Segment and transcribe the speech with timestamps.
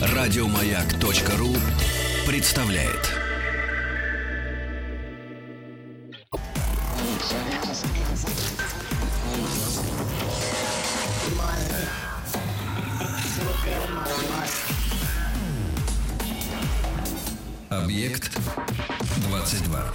[0.00, 1.56] Радиомаяк.ру
[2.26, 3.14] представляет.
[17.70, 18.30] Объект
[19.28, 19.92] 22.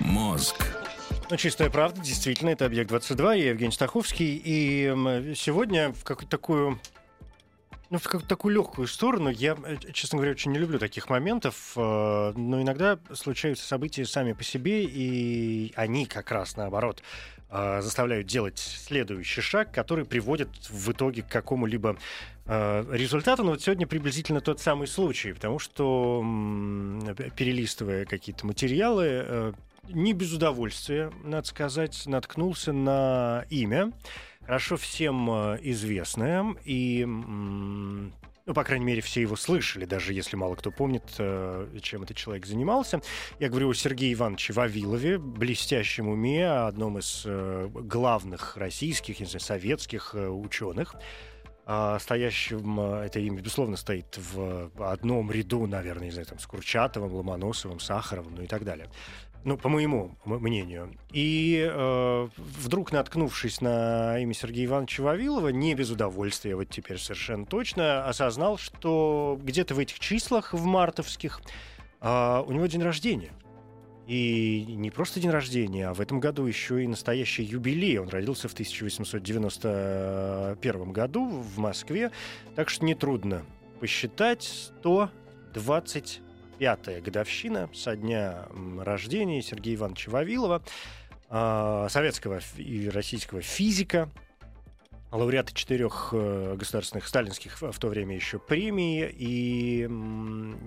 [0.00, 0.73] Мозг.
[1.30, 6.78] Ну, чистая правда, действительно, это «Объект-22», я Евгений Стаховский, и сегодня в какую-то такую
[7.90, 9.28] ну, в какую-то такую легкую сторону.
[9.28, 14.32] Я, э, честно говоря, очень не люблю таких моментов, э, но иногда случаются события сами
[14.32, 17.02] по себе, и они как раз наоборот
[17.50, 21.96] э, заставляют делать следующий шаг, который приводит в итоге к какому-либо
[22.46, 23.42] результату.
[23.42, 26.22] Но вот сегодня приблизительно тот самый случай, потому что,
[27.36, 29.54] перелистывая какие-то материалы,
[29.88, 33.92] не без удовольствия, надо сказать, наткнулся на имя,
[34.42, 40.54] хорошо всем э, известное, и, ну, по крайней мере, все его слышали, даже если мало
[40.54, 43.00] кто помнит, э, чем этот человек занимался.
[43.38, 49.40] Я говорю о Сергее Ивановиче Вавилове, блестящем уме, одном из э, главных российских, не знаю,
[49.40, 50.94] советских ученых.
[51.66, 57.14] А, стоящим это имя, безусловно, стоит в одном ряду, наверное, не знаю, там, с Курчатовым,
[57.14, 58.90] Ломоносовым, Сахаровым, ну и так далее.
[59.44, 60.96] Ну, по моему мнению.
[61.12, 67.44] И э, вдруг, наткнувшись на имя Сергея Ивановича Вавилова, не без удовольствия, вот теперь совершенно
[67.44, 71.42] точно, осознал, что где-то в этих числах, в мартовских,
[72.00, 73.32] э, у него день рождения.
[74.06, 77.98] И не просто день рождения, а в этом году еще и настоящий юбилей.
[77.98, 82.12] Он родился в 1891 году в Москве,
[82.54, 83.44] так что нетрудно
[83.80, 84.70] посчитать
[86.58, 88.46] 125-я годовщина со дня
[88.78, 90.62] рождения Сергея Ивановича Вавилова,
[91.28, 94.10] а, советского и российского физика,
[95.10, 99.08] лауреата четырех э, государственных сталинских в то время еще премий.
[99.08, 99.88] И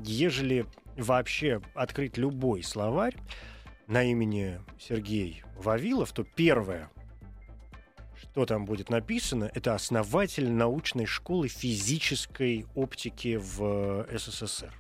[0.06, 0.66] ежели
[0.96, 3.16] вообще открыть любой словарь
[3.88, 6.90] на имени Сергей Вавилов, то первое,
[8.16, 14.74] что там будет написано, это основатель научной школы физической оптики в СССР.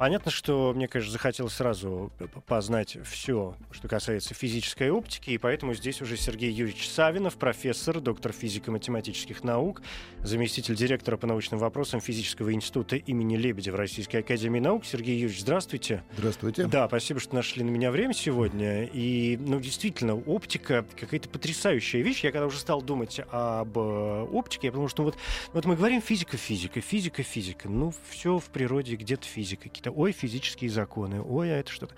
[0.00, 2.10] Понятно, что мне, конечно, захотелось сразу
[2.46, 8.32] познать все, что касается физической оптики, и поэтому здесь уже Сергей Юрьевич Савинов, профессор, доктор
[8.32, 9.82] физико-математических наук,
[10.22, 14.86] заместитель директора по научным вопросам физического института имени Лебедева Российской Академии Наук.
[14.86, 16.02] Сергей Юрьевич, здравствуйте.
[16.16, 16.66] Здравствуйте.
[16.66, 18.86] Да, спасибо, что нашли на меня время сегодня.
[18.86, 22.24] И, ну, действительно, оптика какая-то потрясающая вещь.
[22.24, 25.16] Я когда уже стал думать об э, оптике, я подумал, что вот,
[25.52, 27.68] вот мы говорим физика, физика, физика, физика.
[27.68, 29.64] Ну, все в природе где-то физика.
[29.64, 31.94] Какие-то, ой, физические законы, ой, а это что-то.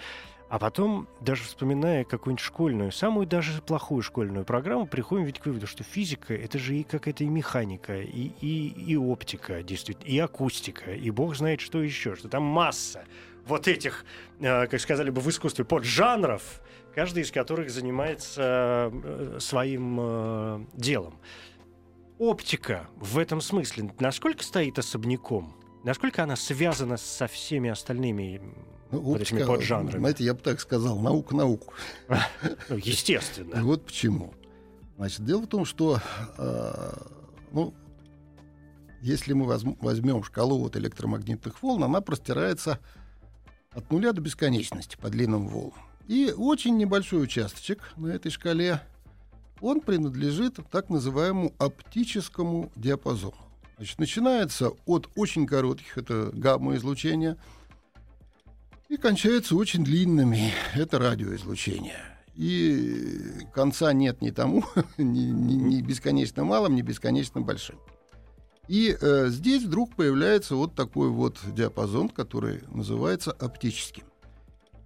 [0.48, 5.66] А потом, даже вспоминая какую-нибудь школьную, самую даже плохую школьную программу, приходим ведь к выводу,
[5.66, 10.92] что физика— это же и какая-то и механика, и, и, и оптика, действительно, и акустика,
[10.92, 13.04] и бог знает что еще, что там масса
[13.46, 14.04] вот этих,
[14.40, 16.60] э, как сказали бы в искусстве, поджанров,
[16.94, 21.18] каждый из которых занимается э, своим э, делом.
[22.18, 25.56] Оптика в этом смысле насколько стоит особняком?
[25.84, 28.40] Насколько она связана со всеми остальными
[28.90, 29.98] Ну, вот этими оптика, поджанрами?
[29.98, 31.74] Знаете, я бы так сказал, наука науку.
[32.68, 33.62] Ну, И естественно.
[33.64, 34.32] вот почему.
[34.96, 36.00] Значит, дело в том, что
[36.38, 36.92] э,
[37.50, 37.74] ну,
[39.00, 42.78] если мы возьм- возьмем шкалу вот электромагнитных волн, она простирается
[43.72, 45.72] от нуля до бесконечности по длинным волнам.
[46.06, 48.80] И очень небольшой участочек на этой шкале,
[49.60, 53.34] он принадлежит так называемому оптическому диапазону.
[53.82, 57.36] Значит, начинается от очень коротких, это гамма-излучения,
[58.88, 61.98] и кончается очень длинными, это радиоизлучение.
[62.36, 64.62] И конца нет ни тому,
[64.98, 67.80] ни, ни- ни бесконечно малым, ни бесконечно большим.
[68.68, 74.04] И э, здесь вдруг появляется вот такой вот диапазон, который называется оптическим.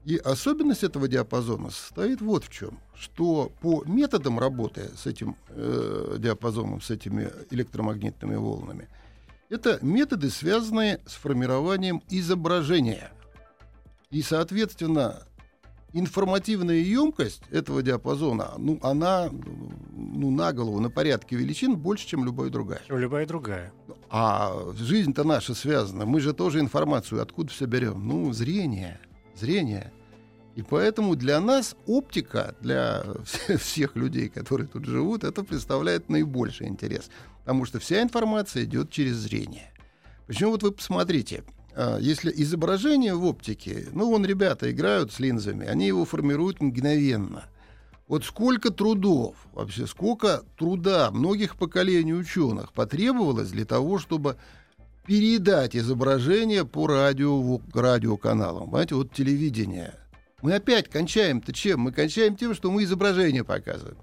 [0.06, 6.14] И особенность этого диапазона состоит вот в чем, что по методам работы с этим э,
[6.20, 8.88] диапазоном, с этими электромагнитными волнами,
[9.48, 13.10] это методы, связанные с формированием изображения.
[14.10, 15.24] И, соответственно,
[15.92, 19.28] информативная емкость этого диапазона, ну, она
[19.90, 22.82] ну, на голову, на порядке величин больше, чем любая другая.
[22.86, 23.72] Чем любая другая.
[24.08, 26.06] А жизнь-то наша связана.
[26.06, 28.06] Мы же тоже информацию откуда все берем?
[28.06, 29.00] Ну, зрение.
[29.34, 29.92] Зрение.
[30.56, 33.04] И поэтому для нас оптика, для
[33.58, 37.10] всех людей, которые тут живут, это представляет наибольший интерес.
[37.40, 39.70] Потому что вся информация идет через зрение.
[40.26, 41.44] Причем вот вы посмотрите,
[41.74, 47.44] а, если изображение в оптике, ну, вон ребята играют с линзами, они его формируют мгновенно.
[48.08, 54.36] Вот сколько трудов, вообще сколько труда многих поколений ученых потребовалось для того, чтобы
[55.04, 58.70] передать изображение по радио, радиоканалам.
[58.70, 59.92] Понимаете, вот телевидение.
[60.42, 61.80] Мы опять кончаем-то чем?
[61.80, 63.96] Мы кончаем тем, что мы изображение показываем.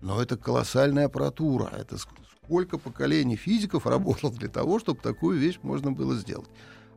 [0.00, 1.70] Но это колоссальная аппаратура.
[1.76, 6.48] Это сколько поколений физиков работало для того, чтобы такую вещь можно было сделать.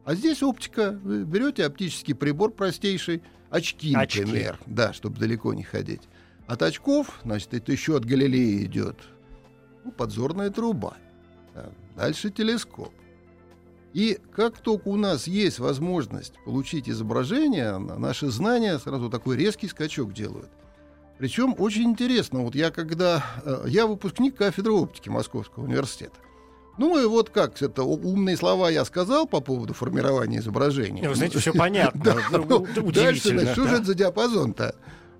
[0.06, 0.92] А здесь оптика.
[1.04, 4.22] Вы берете оптический прибор простейший, очки, Очки.
[4.22, 6.02] например, да, чтобы далеко не ходить.
[6.48, 8.98] От очков, значит, это еще от Галилея идет
[9.86, 10.98] ну, подзорная труба.
[11.54, 11.70] Да.
[11.96, 12.94] Дальше телескоп.
[13.94, 19.68] И как только у нас есть возможность получить изображение, на- наши знания сразу такой резкий
[19.68, 20.50] скачок делают.
[21.20, 23.24] Причем очень интересно, вот я когда...
[23.46, 26.16] э, Я выпускник кафедры оптики Московского университета.
[26.80, 31.08] Ну и вот как это умные слова я сказал по поводу формирования изображения.
[31.08, 32.16] Вы знаете, все понятно.
[32.32, 34.76] Ну, Дальше, что же это за диапазон-то?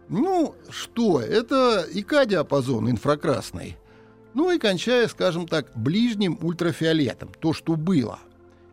[0.10, 1.22] Ну, что?
[1.22, 3.78] Это ИК-диапазон инфракрасный.
[4.34, 7.30] Ну и кончая, скажем так, ближним ультрафиолетом.
[7.40, 8.18] То, что было.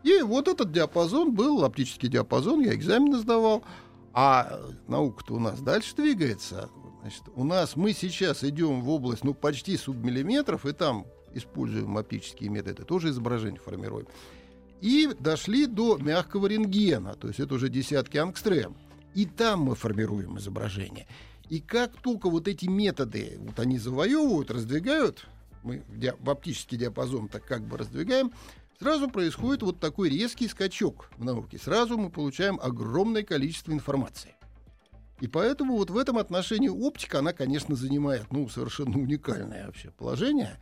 [0.03, 3.65] И вот этот диапазон был, оптический диапазон, я экзамены сдавал.
[4.13, 6.69] А наука-то у нас дальше двигается.
[7.03, 12.51] Значит, у нас мы сейчас идем в область, ну, почти субмиллиметров, и там используем оптические
[12.51, 14.07] методы, тоже изображение формируем.
[14.81, 18.77] И дошли до мягкого рентгена, то есть это уже десятки ангстрем.
[19.15, 21.07] И там мы формируем изображение.
[21.49, 25.27] И как только вот эти методы, вот они завоевывают, раздвигают,
[25.63, 25.83] мы
[26.21, 28.33] в оптический диапазон так как бы раздвигаем,
[28.81, 31.59] сразу происходит вот такой резкий скачок в науке.
[31.59, 34.35] Сразу мы получаем огромное количество информации.
[35.21, 40.59] И поэтому вот в этом отношении оптика, она, конечно, занимает, ну, совершенно уникальное вообще положение.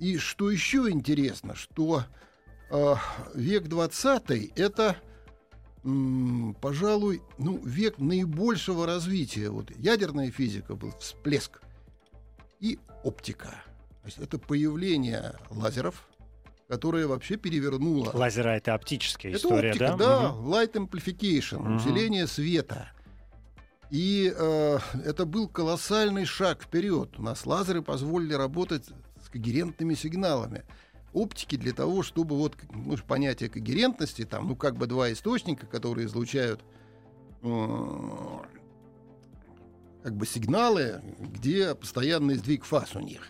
[0.00, 2.04] И что еще интересно, что
[2.70, 2.94] э,
[3.36, 4.96] век 20 это,
[5.84, 9.50] м, пожалуй, ну, век наибольшего развития.
[9.50, 11.62] Вот ядерная физика был всплеск
[12.58, 13.62] и оптика.
[14.02, 16.09] То есть это появление лазеров,
[16.70, 19.96] которое вообще перевернуло Лазера это оптическая это история, оптика, да?
[19.96, 21.76] да, light amplification, Мгм.
[21.76, 22.92] усиление света.
[23.90, 27.18] И э, это был колоссальный шаг вперед.
[27.18, 28.84] У нас лазеры позволили работать
[29.20, 30.62] с когерентными сигналами.
[31.12, 36.06] Оптики для того, чтобы вот ну, понятие когерентности, там, ну, как бы два источника, которые
[36.06, 36.60] излучают
[37.42, 38.42] м,
[40.04, 43.26] как бы сигналы, где постоянный сдвиг фаз у них.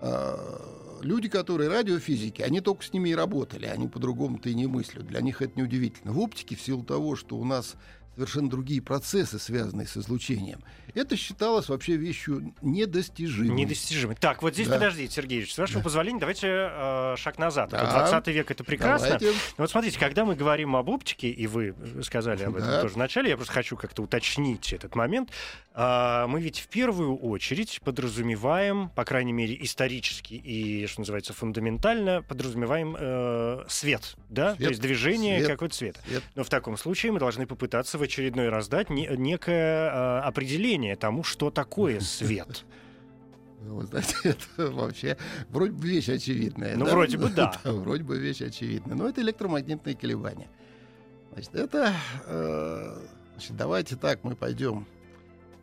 [0.00, 5.06] А, люди, которые радиофизики, они только с ними и работали, они по-другому-то и не мыслят.
[5.06, 6.12] Для них это неудивительно.
[6.12, 7.76] В оптике, в силу того, что у нас
[8.26, 10.60] совершенно другие процессы, связанные с излучением,
[10.94, 13.54] это считалось вообще вещью недостижимой.
[13.54, 14.16] Недостижимый.
[14.16, 14.74] Так, вот здесь Да.
[14.74, 17.70] подождите, Сергеевич, с вашего позволения, давайте э, шаг назад.
[17.70, 17.84] Да.
[18.08, 19.06] 20 век это прекрасно.
[19.18, 19.26] Давайте.
[19.56, 22.80] Но вот смотрите, когда мы говорим об оптике, и вы сказали об этом Да.
[22.82, 25.30] тоже в начале, я просто хочу как-то уточнить этот момент.
[25.72, 32.22] А, мы ведь в первую очередь подразумеваем, по крайней мере, исторически и, что называется, фундаментально,
[32.22, 34.56] подразумеваем э, свет, да?
[34.56, 35.48] Свет, То есть движение свет.
[35.50, 36.00] какого-то цвета.
[36.06, 36.22] Свет.
[36.34, 40.96] Но в таком случае мы должны попытаться в очередной раз дать не- некое э, определение
[40.96, 42.64] тому, что такое свет.
[43.60, 45.16] Вы знаете, это вообще
[45.48, 46.76] вроде бы вещь очевидная.
[46.76, 47.54] Ну, вроде бы да.
[47.64, 48.96] Вроде бы вещь очевидная.
[48.96, 50.48] Но это электромагнитные колебания.
[51.32, 51.94] Значит, это...
[52.26, 52.98] э,
[53.34, 54.86] значит, давайте так, мы пойдем,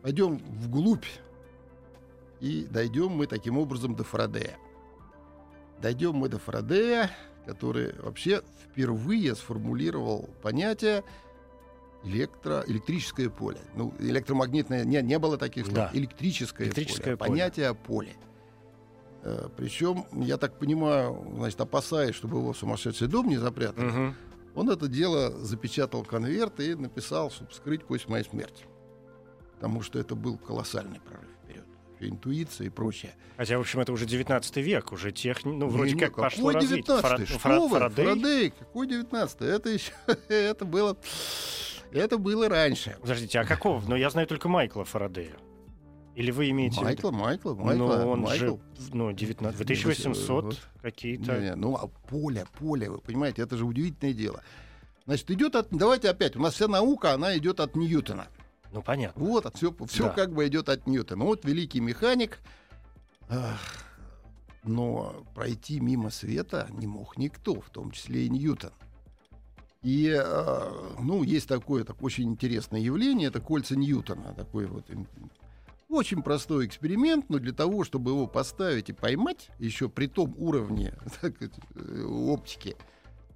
[0.02, 1.04] пойдем вглубь
[2.40, 4.56] и дойдем мы таким образом до Фарадея.
[5.82, 7.10] Дойдем мы до Фарадея,
[7.44, 11.04] который вообще впервые сформулировал понятие
[12.08, 13.60] электро, электрическое поле.
[13.74, 15.76] Ну, электромагнитное не, не было таких слов.
[15.76, 15.90] Да.
[15.92, 17.16] Электрическое, Электрическое поле.
[17.16, 17.30] поле.
[17.30, 18.14] Понятие о поле.
[19.22, 24.14] Э, Причем, я так понимаю, значит, опасаясь, чтобы его сумасшедший дом не запрятали, Мгм.
[24.54, 28.64] он это дело запечатал конверт и написал, чтобы скрыть кость моей смерти.
[29.54, 31.64] Потому что это был колоссальный прорыв вперед.
[32.00, 33.12] Интуиция и прочее.
[33.36, 35.52] Хотя, в общем, это уже 19 век, уже техни...
[35.52, 36.82] ну, вроде Не, как какой пошло развитие.
[36.84, 37.02] 19-й?
[37.02, 37.68] Фара- Что Фара-?
[37.68, 38.04] Фарадей?
[38.04, 38.50] Фарадей?
[38.50, 39.92] Какой 19 Это еще...
[40.28, 40.96] это было...
[41.92, 42.96] Это было раньше.
[43.00, 43.82] Подождите, а какого?
[43.86, 45.36] Ну, я знаю только Майкла Фарадея.
[46.14, 46.80] Или вы имеете...
[46.80, 48.56] Майкла, Майкла, Майкла, он Майкл.
[48.56, 48.58] же,
[48.92, 49.60] ну, 19...
[49.60, 50.60] 1800 Вот.
[50.82, 51.38] какие-то...
[51.38, 54.42] Не-не, ну, а поле, поле, вы понимаете, это же удивительное дело.
[55.06, 55.68] Значит, идет от...
[55.70, 58.26] Давайте опять, у нас вся наука, она идет от Ньютона.
[58.72, 59.24] Ну, понятно.
[59.24, 60.10] Вот, все, все Да.
[60.10, 61.24] как бы идет от Ньютона.
[61.24, 62.40] Вот великий механик,
[63.28, 63.60] ах,
[64.64, 68.72] но пройти мимо света не мог никто, в том числе и Ньютон.
[69.82, 74.86] И, э, ну, есть такое так, очень интересное явление, это кольца Ньютона, такой вот
[75.88, 80.94] очень простой эксперимент, но для того, чтобы его поставить и поймать, еще при том уровне
[81.20, 82.76] так э, оптики,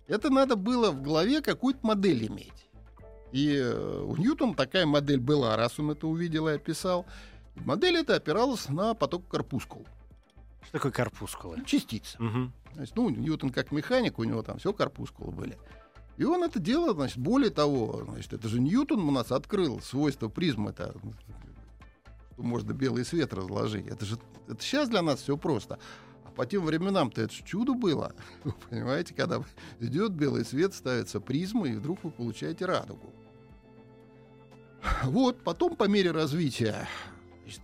[0.06, 2.68] это надо было в голове какую-то модель иметь.
[3.32, 7.06] И э, у Ньютона такая модель была, раз он это увидел и описал.
[7.54, 9.86] Модель эта опиралась на поток корпускул.
[10.62, 11.64] Что такое корпускулы?
[11.64, 12.18] Частицы.
[12.22, 12.52] Угу.
[12.74, 15.58] Значит, ну, Ньютон как механик, у него там все корпускулы были.
[16.18, 20.28] И он это делал, значит, более того, значит, это же Ньютон у нас открыл свойство
[20.28, 20.94] призмы, это
[22.36, 23.86] можно белый свет разложить.
[23.86, 25.78] Это же это сейчас для нас все просто.
[26.24, 28.14] А по тем временам-то это чудо было.
[28.44, 29.42] Вы понимаете, когда
[29.80, 33.12] идет белый свет, ставится призма, и вдруг вы получаете радугу.
[35.04, 36.88] Вот, потом по мере развития,
[37.42, 37.62] значит,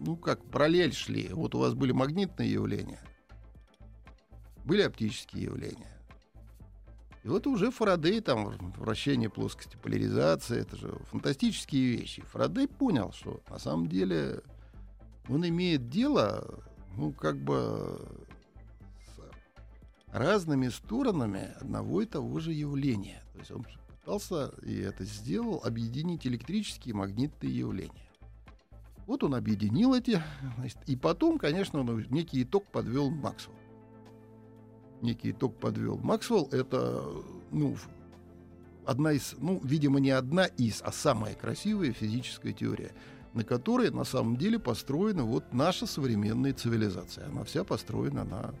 [0.00, 1.28] ну как, параллель шли.
[1.32, 3.00] Вот у вас были магнитные явления,
[4.64, 5.88] были оптические явления.
[7.24, 12.22] И вот уже Фарадей, там, вращение плоскости, поляризация, это же фантастические вещи.
[12.22, 14.42] Фарадей понял, что на самом деле
[15.28, 16.64] он имеет дело,
[16.96, 18.00] ну, как бы
[19.14, 23.22] с разными сторонами одного и того же явления.
[23.34, 28.10] То есть он пытался, и это сделал, объединить электрические и магнитные явления.
[29.06, 30.20] Вот он объединил эти,
[30.56, 33.61] значит, и потом, конечно, он некий итог подвел Максвелл
[35.02, 35.98] некий итог подвел.
[35.98, 37.04] Максвелл— это,
[37.50, 37.76] ну,
[38.84, 42.92] одна из, ну, видимо, не одна из, а самая красивая физическая теория,
[43.34, 47.26] на которой на самом деле построена вот наша современная цивилизация.
[47.26, 48.54] Она вся построена на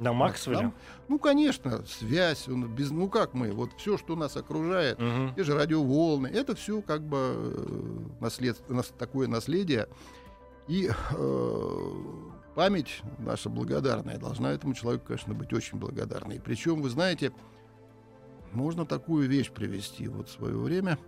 [0.00, 0.60] на Максвелле?
[0.60, 0.74] Там,
[1.08, 5.34] ну, конечно, связь, он без, ну как мы, вот все, что нас окружает, угу.
[5.36, 9.88] те же радиоволны, это все как бы э, наследство, такое наследие.
[10.68, 11.92] И э,
[12.54, 16.40] память наша благодарная должна этому человеку, конечно, быть очень благодарной.
[16.40, 17.32] Причем, вы знаете,
[18.52, 20.08] можно такую вещь привести.
[20.08, 20.98] Вот в свое время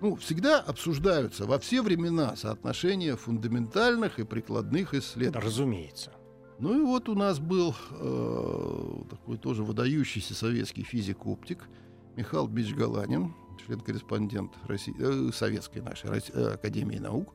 [0.00, 5.44] ну, всегда обсуждаются во все времена соотношения фундаментальных и прикладных исследований.
[5.44, 6.12] Разумеется.
[6.58, 11.68] Ну и вот у нас был э, такой тоже выдающийся советский физик-оптик
[12.16, 13.34] Михаил Бич Галанин,
[13.64, 17.34] член-корреспондент России, э, Советской нашей э, Академии наук.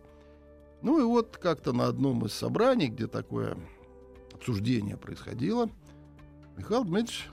[0.82, 3.58] Ну и вот как-то на одном из собраний, где такое
[4.34, 5.70] обсуждение происходило,
[6.58, 7.30] Михаил Дмитриевич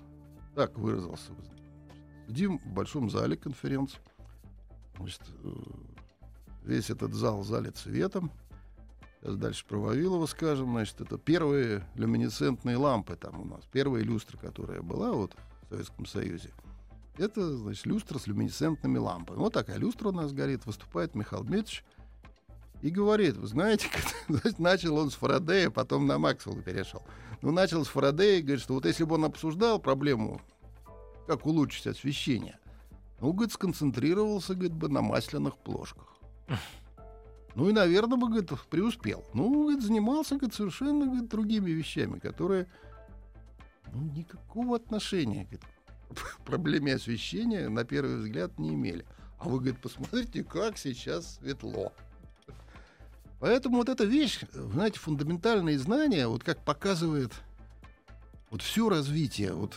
[0.54, 1.32] так выразился.
[2.26, 3.98] Сидим в большом зале конференции.
[4.96, 5.52] Значит, э,
[6.64, 8.30] весь этот зал залит светом.
[9.20, 10.70] Сейчас дальше про Вавилова скажем.
[10.72, 13.60] Значит, это первые люминесцентные лампы там у нас.
[13.70, 16.50] Первая люстра, которая была вот в Советском Союзе.
[17.18, 19.38] Это, значит, люстра с люминесцентными лампами.
[19.38, 20.66] Вот такая люстра у нас горит.
[20.66, 21.84] Выступает Михаил Дмитриевич
[22.82, 23.88] и говорит, вы знаете,
[24.58, 27.02] начал он с Фарадея, потом на Максвелла перешел.
[27.40, 30.40] Ну, начал с Фарадея и говорит, что вот если бы он обсуждал проблему,
[31.26, 32.58] как улучшить освещение,
[33.20, 36.18] ну, говорит, сконцентрировался, говорит, бы на масляных плошках.
[37.54, 39.26] Ну и, наверное, бы, говорит, преуспел.
[39.34, 42.66] Ну, говорит, занимался, говорит, совершенно, говорит, другими вещами, которые
[43.92, 45.60] ну, никакого отношения говорит,
[46.08, 49.04] к проблеме освещения на первый взгляд не имели.
[49.38, 51.92] А вы, говорит, посмотрите, как сейчас светло.
[53.42, 57.32] Поэтому вот эта вещь, знаете, фундаментальные знания, вот как показывает
[58.52, 59.76] вот все развитие, вот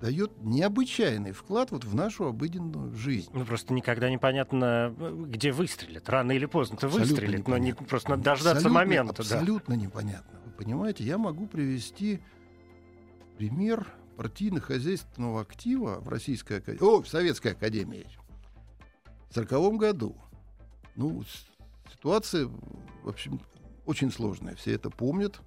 [0.00, 3.30] дает необычайный вклад вот в нашу обыденную жизнь.
[3.32, 6.08] Ну, просто никогда непонятно, где выстрелят.
[6.08, 9.22] Рано или поздно-то выстрелит, но не, просто надо дождаться абсолютно, момента.
[9.22, 9.80] Абсолютно да.
[9.80, 10.40] непонятно.
[10.44, 12.20] Вы понимаете, я могу привести
[13.38, 18.08] пример партийно-хозяйственного актива в Российской Академии, о, в Советской Академии
[19.28, 20.16] в 1940 году.
[20.96, 21.22] Ну,
[21.92, 22.48] Ситуация,
[23.02, 23.40] в общем,
[23.86, 24.54] очень сложная.
[24.54, 25.40] Все это помнят.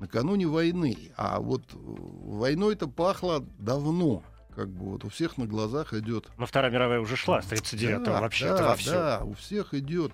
[0.00, 1.12] Накануне войны.
[1.16, 4.22] А вот э, войной это пахло давно.
[4.54, 6.28] Как бы вот у всех на глазах идет.
[6.38, 8.90] Но Вторая мировая уже шла с 39-го да, вообще-то да, вовсю.
[8.90, 10.12] Да, у всех идет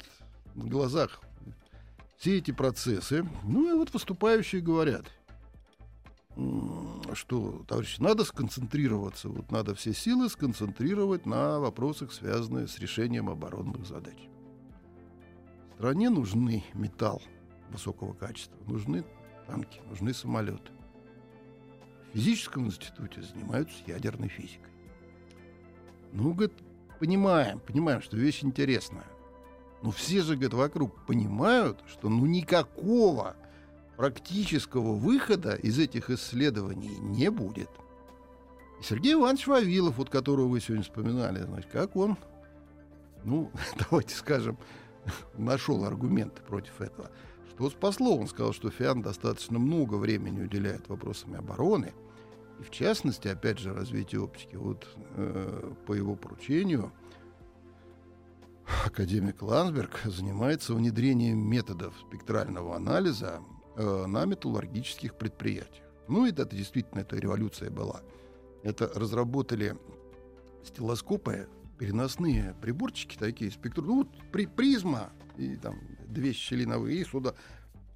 [0.54, 1.20] на глазах
[2.18, 3.26] все эти процессы.
[3.44, 5.06] Ну и вот выступающие говорят,
[7.14, 13.86] что, товарищи, надо сконцентрироваться, вот надо все силы сконцентрировать на вопросах, связанных с решением оборонных
[13.86, 14.16] задач.
[15.78, 17.22] Стране нужны металл
[17.70, 19.04] высокого качества, нужны
[19.46, 20.72] танки, нужны самолеты.
[22.08, 24.72] В физическом институте занимаются ядерной физикой.
[26.12, 26.52] Ну, говорит,
[26.98, 29.06] понимаем, понимаем, что вещь интересная.
[29.80, 33.36] Но все же, говорит, вокруг понимают, что ну никакого
[33.96, 37.70] практического выхода из этих исследований не будет.
[38.80, 42.16] И Сергей Иванович Вавилов, вот которого вы сегодня вспоминали, значит, как он,
[43.22, 44.58] ну, давайте скажем,
[45.36, 47.10] нашел аргументы против этого.
[47.50, 48.16] Что спасло?
[48.16, 51.92] Он сказал, что ФИАН достаточно много времени уделяет вопросам обороны.
[52.60, 54.56] И в частности, опять же, развитие оптики.
[54.56, 54.86] Вот
[55.16, 56.92] э, по его поручению
[58.84, 63.40] академик Ландсберг занимается внедрением методов спектрального анализа
[63.76, 65.84] э, на металлургических предприятиях.
[66.08, 68.02] Ну, и это действительно, эта революция была.
[68.62, 69.76] Это разработали
[70.64, 71.48] стелоскопы
[71.78, 77.34] переносные приборчики такие, спектру, ну, вот при, призма, и там две щелиновые, и сюда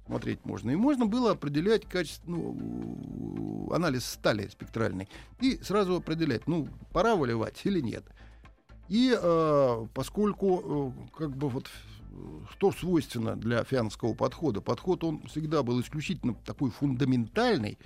[0.05, 0.71] смотреть можно.
[0.71, 5.07] И можно было определять качество, ну, анализ стали спектральный,
[5.39, 8.03] и сразу определять, ну, пора выливать или нет.
[8.89, 11.69] И э, поскольку э, как бы вот
[12.51, 17.77] что свойственно для фиановского подхода, подход он всегда был исключительно такой фундаментальный,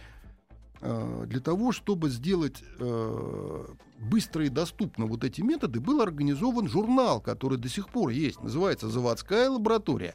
[0.82, 3.66] для того, чтобы сделать э,
[4.00, 8.90] быстро и доступно вот эти методы, был организован журнал, который до сих пор есть, называется
[8.90, 10.14] «Заводская лаборатория».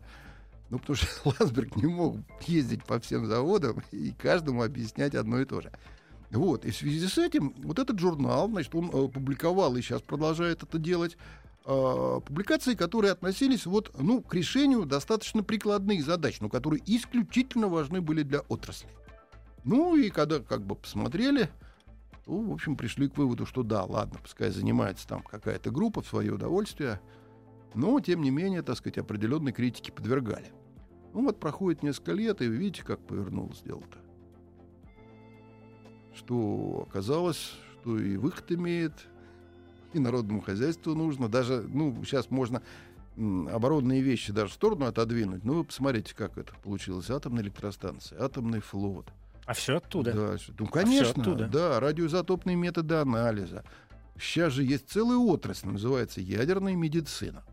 [0.70, 2.16] Ну, потому что Ландсберг не мог
[2.46, 5.70] ездить по всем заводам и каждому объяснять одно и то же.
[6.30, 10.00] Вот, и в связи с этим вот этот журнал, значит, он э, публиковал и сейчас
[10.00, 11.18] продолжает это делать,
[11.66, 18.00] э, публикации, которые относились вот, ну, к решению достаточно прикладных задач, но которые исключительно важны
[18.00, 18.88] были для отрасли.
[19.64, 21.48] Ну и когда как бы посмотрели,
[22.24, 26.06] то, в общем, пришли к выводу, что да, ладно, пускай занимается там какая-то группа в
[26.06, 27.00] свое удовольствие,
[27.74, 30.52] но, тем не менее, так сказать, определенной критике подвергали.
[31.14, 33.98] Ну вот проходит несколько лет, и видите, как повернулось дело-то.
[36.14, 38.92] Что оказалось, что и выход имеет,
[39.92, 41.28] и народному хозяйству нужно.
[41.28, 42.62] Даже, ну, сейчас можно
[43.16, 45.44] оборонные вещи даже в сторону отодвинуть.
[45.44, 47.10] Ну, вы посмотрите, как это получилось.
[47.10, 49.12] Атомная электростанция, атомный флот.
[49.52, 50.12] А все оттуда?
[50.14, 51.46] Да, ну, конечно, а оттуда.
[51.46, 53.64] да, радиоизотопные методы анализа.
[54.18, 57.44] Сейчас же есть целая отрасль, называется ядерная медицина.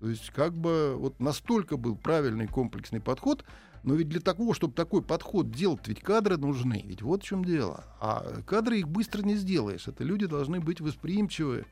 [0.00, 3.44] То есть как бы вот настолько был правильный комплексный подход,
[3.84, 6.82] но ведь для того, чтобы такой подход делать, ведь кадры нужны.
[6.84, 7.84] Ведь вот в чем дело.
[8.00, 9.86] А кадры их быстро не сделаешь.
[9.86, 11.66] Это люди должны быть восприимчивы.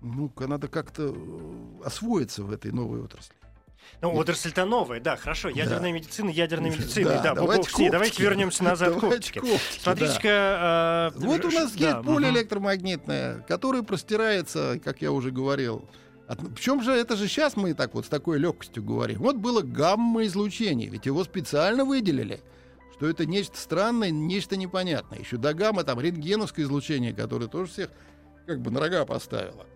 [0.00, 3.34] Ну, надо как-то э, освоиться в этой новой отрасли.
[4.00, 5.48] Ну, отрасль-то новая, да, хорошо.
[5.48, 5.92] Ядерная да.
[5.92, 7.10] медицина, ядерная медицина.
[7.10, 9.42] Да, да, давайте, коптики, давайте вернемся назад к оптике.
[9.78, 10.22] Смотрите-ка...
[10.22, 11.12] Да.
[11.14, 12.36] Э, вот у нас да, есть поле угу.
[12.36, 15.84] электромагнитное, которое простирается, как я уже говорил,
[16.54, 19.18] причем же это же сейчас мы так вот с такой легкостью говорим.
[19.18, 22.40] Вот было гамма-излучение, ведь его специально выделили,
[22.94, 25.18] что это нечто странное, нечто непонятное.
[25.18, 27.90] Еще до гамма там рентгеновское излучение, которое тоже всех
[28.46, 29.66] как бы на рога поставило.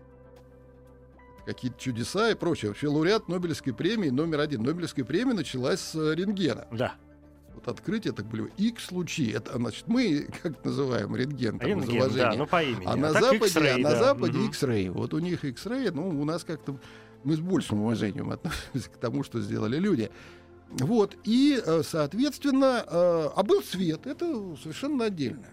[1.45, 2.69] Какие-то чудеса и прочее.
[2.69, 4.63] Вообще лауреат Нобелевской премии номер один.
[4.63, 6.67] Нобелевская премия началась с э, рентгена.
[6.71, 6.95] Да
[7.65, 9.29] вот открытие, так были X-лучи.
[9.31, 12.85] Это, значит, мы, как называем, рентген, там, рентген, да, ну по имени.
[12.85, 13.99] А, на а Западе, а на да.
[14.03, 14.47] Западе угу.
[14.47, 14.91] X-ray.
[14.91, 16.79] Вот у них X-ray, ну, у нас как-то
[17.23, 20.09] мы с большим уважением относимся к тому, что сделали люди.
[20.69, 25.47] Вот, и, э, соответственно, э, а был свет, это совершенно отдельно.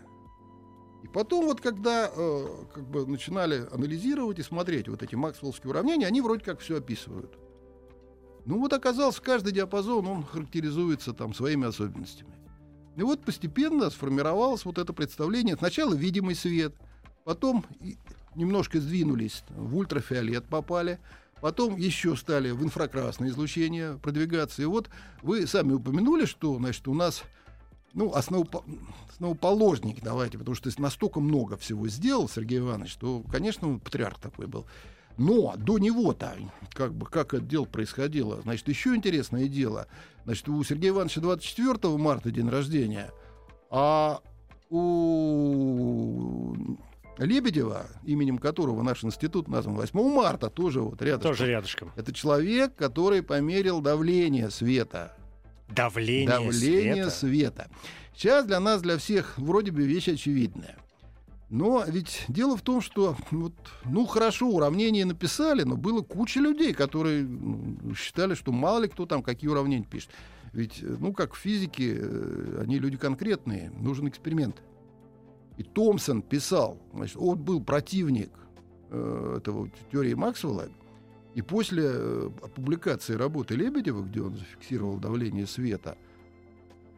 [1.02, 6.06] И потом вот, когда э, как бы начинали анализировать и смотреть вот эти максвеллские уравнения,
[6.06, 7.36] они вроде как все описывают.
[8.44, 12.34] Ну вот оказалось, каждый диапазон, он характеризуется там своими особенностями.
[12.96, 15.56] И вот постепенно сформировалось вот это представление.
[15.56, 16.74] Сначала видимый свет,
[17.24, 17.64] потом
[18.34, 20.98] немножко сдвинулись, в ультрафиолет попали,
[21.40, 24.62] потом еще стали в инфракрасное излучение продвигаться.
[24.62, 24.90] И вот
[25.22, 27.22] вы сами упомянули, что значит, у нас
[27.94, 28.64] ну, основоп...
[29.10, 34.46] основоположник, давайте, потому что настолько много всего сделал Сергей Иванович, что, конечно, он патриарх такой
[34.46, 34.66] был.
[35.18, 36.36] Но до него-то,
[36.72, 39.86] как бы, как это дело происходило, значит, еще интересное дело.
[40.24, 43.10] Значит, у Сергея Ивановича 24 марта день рождения,
[43.70, 44.20] а
[44.70, 46.54] у
[47.18, 51.32] Лебедева, именем которого наш институт назван 8 марта, тоже вот рядышком.
[51.32, 51.92] Тоже рядышком.
[51.96, 55.14] Это человек, который померил давление света.
[55.74, 57.10] Давление, давление света.
[57.10, 57.70] света.
[58.14, 60.76] Сейчас для нас, для всех, вроде бы вещь очевидная.
[61.52, 63.52] Но ведь дело в том, что вот,
[63.84, 69.04] ну хорошо, уравнения написали, но было куча людей, которые ну, считали, что мало ли кто
[69.04, 70.10] там какие уравнения пишет.
[70.52, 74.62] Ведь, ну, как в физике, э, они люди конкретные, нужен эксперимент.
[75.58, 78.30] И Томпсон писал, значит, он был противник
[78.90, 80.68] э, этого теории Максвелла,
[81.34, 85.96] и после э, публикации работы Лебедева, где он зафиксировал давление света,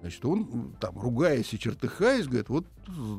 [0.05, 2.67] Значит, он там, ругаясь и чертыхаясь, говорит, вот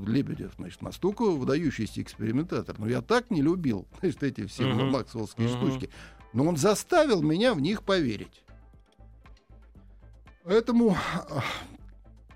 [0.06, 2.78] Лебедев, значит, настолько выдающийся экспериментатор.
[2.78, 4.92] Но я так не любил, значит, эти все uh-huh.
[4.92, 5.58] максвеллские uh-huh.
[5.58, 5.90] штучки.
[6.34, 8.44] Но он заставил меня в них поверить.
[10.44, 10.96] Поэтому
[11.32, 11.44] а,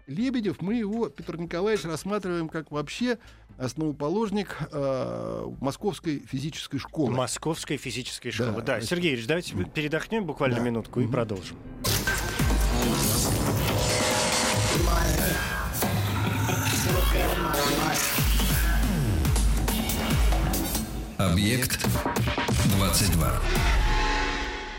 [0.07, 3.19] Лебедев, мы его, Петр Николаевич, рассматриваем как вообще
[3.59, 7.11] основоположник э, Московской физической школы.
[7.11, 8.79] Московской физической школы, да.
[8.79, 8.81] да.
[8.81, 10.63] Сергей Ильич, давайте передохнем буквально да.
[10.63, 11.57] минутку и продолжим.
[21.17, 21.85] Объект
[22.77, 23.41] 22.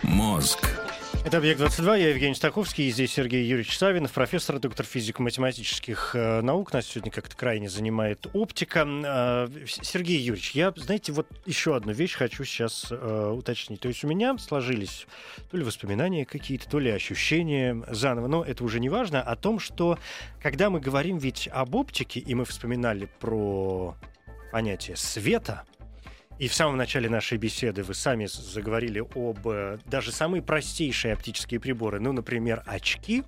[0.03, 0.90] Мозг.
[1.23, 6.73] Это «Объект-22», я Евгений Стаховский, и здесь Сергей Юрьевич Савинов, профессор, доктор физико-математических э, наук.
[6.73, 8.87] Нас сегодня как-то крайне занимает оптика.
[8.87, 13.81] Э, Сергей Юрьевич, я, знаете, вот еще одну вещь хочу сейчас э, уточнить.
[13.81, 15.07] То есть у меня сложились
[15.51, 19.61] то ли воспоминания какие-то, то ли ощущения заново, но это уже не важно, о том,
[19.61, 19.99] что
[20.41, 23.95] когда мы говорим ведь об оптике, и мы вспоминали про
[24.53, 25.65] понятие света,
[26.41, 31.61] и в самом начале нашей беседы вы сами заговорили об э, даже самые простейшие оптические
[31.61, 33.25] приборы, ну, например, очки.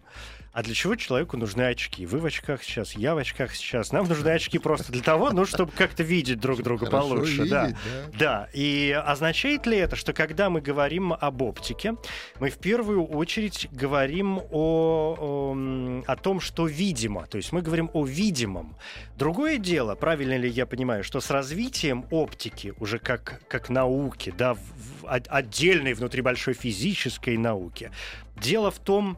[0.52, 2.04] А для чего человеку нужны очки?
[2.04, 3.90] Вы в очках сейчас, я в очках сейчас.
[3.90, 7.32] Нам нужны очки просто для того, ну, чтобы как-то видеть друг друга Хорошо получше.
[7.32, 7.68] видеть, да.
[7.68, 7.74] да.
[8.18, 8.48] да.
[8.52, 11.94] И означает ли это, что когда мы говорим об оптике,
[12.38, 17.26] мы в первую очередь говорим о, о, м, о том, что видимо.
[17.28, 18.76] То есть мы говорим о видимом.
[19.16, 24.52] Другое дело, правильно ли я понимаю, что с развитием оптики уже как, как науки, да,
[24.52, 27.90] в- в- от- отдельной внутри большой физической науки,
[28.36, 29.16] дело в том,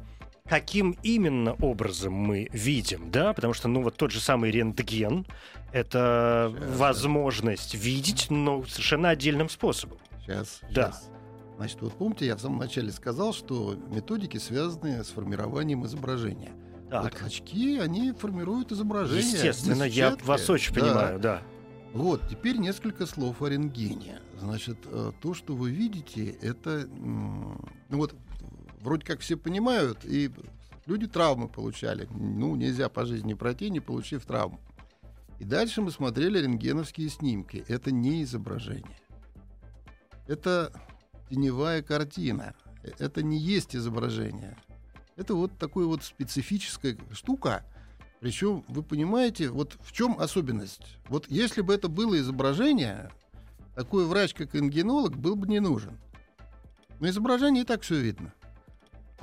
[0.55, 5.27] каким именно образом мы видим, да, потому что, ну, вот тот же самый рентген—
[5.73, 6.77] это Сейчас, да.
[6.77, 9.99] возможность видеть, но совершенно отдельным способом.
[10.23, 10.93] Сейчас, Да.
[10.93, 11.11] сейчас.
[11.57, 16.53] Значит, вот помните, я в самом начале сказал, что методики связаны с формированием изображения.
[16.91, 19.23] Так, Вот очки, они формируют изображение.
[19.23, 20.81] естественно, я вас очень Да.
[20.81, 21.43] понимаю, да.
[21.95, 24.19] Вот, теперь несколько слов о рентгене.
[24.41, 26.87] Значит, э, то, что вы видите, это...
[26.97, 27.57] Ну
[27.91, 28.15] вот,
[28.85, 30.31] вроде как все понимают, и
[30.87, 32.07] люди травмы получали.
[32.11, 34.61] Ну, нельзя по жизни пройти, не получив травму.
[35.41, 37.65] И дальше мы смотрели рентгеновские снимки.
[37.67, 38.99] Это не изображение.
[40.29, 40.73] Это
[41.29, 42.55] теневая картина.
[42.83, 44.57] Э, Это не есть изображение.
[45.17, 47.65] Это вот такая вот специфическая штука,
[48.21, 50.99] причем, вы понимаете, вот в чем особенность?
[51.09, 53.11] Вот если бы это было изображение,
[53.75, 55.99] такой врач, как рентгенолог, был бы не нужен.
[57.01, 58.33] Но изображение и так все видно.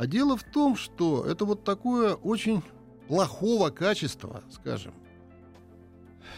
[0.01, 2.63] А дело в том, что это вот такое очень
[3.07, 4.95] плохого качества, скажем,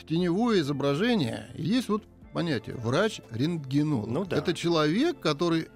[0.06, 1.50] теневое изображение.
[1.56, 4.10] И Есть вот понятие врач-рентгенолог.
[4.10, 4.36] Ну да.
[4.36, 5.70] Это человек, который,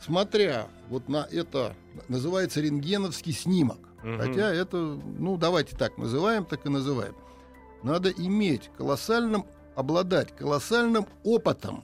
[0.00, 1.74] смотря вот на это,
[2.06, 3.80] называется рентгеновский снимок.
[4.04, 4.18] Мгм.
[4.20, 7.16] Хотя это, ну, давайте так называем, так и называем.
[7.82, 11.82] Надо иметь колоссальным, обладать колоссальным опытом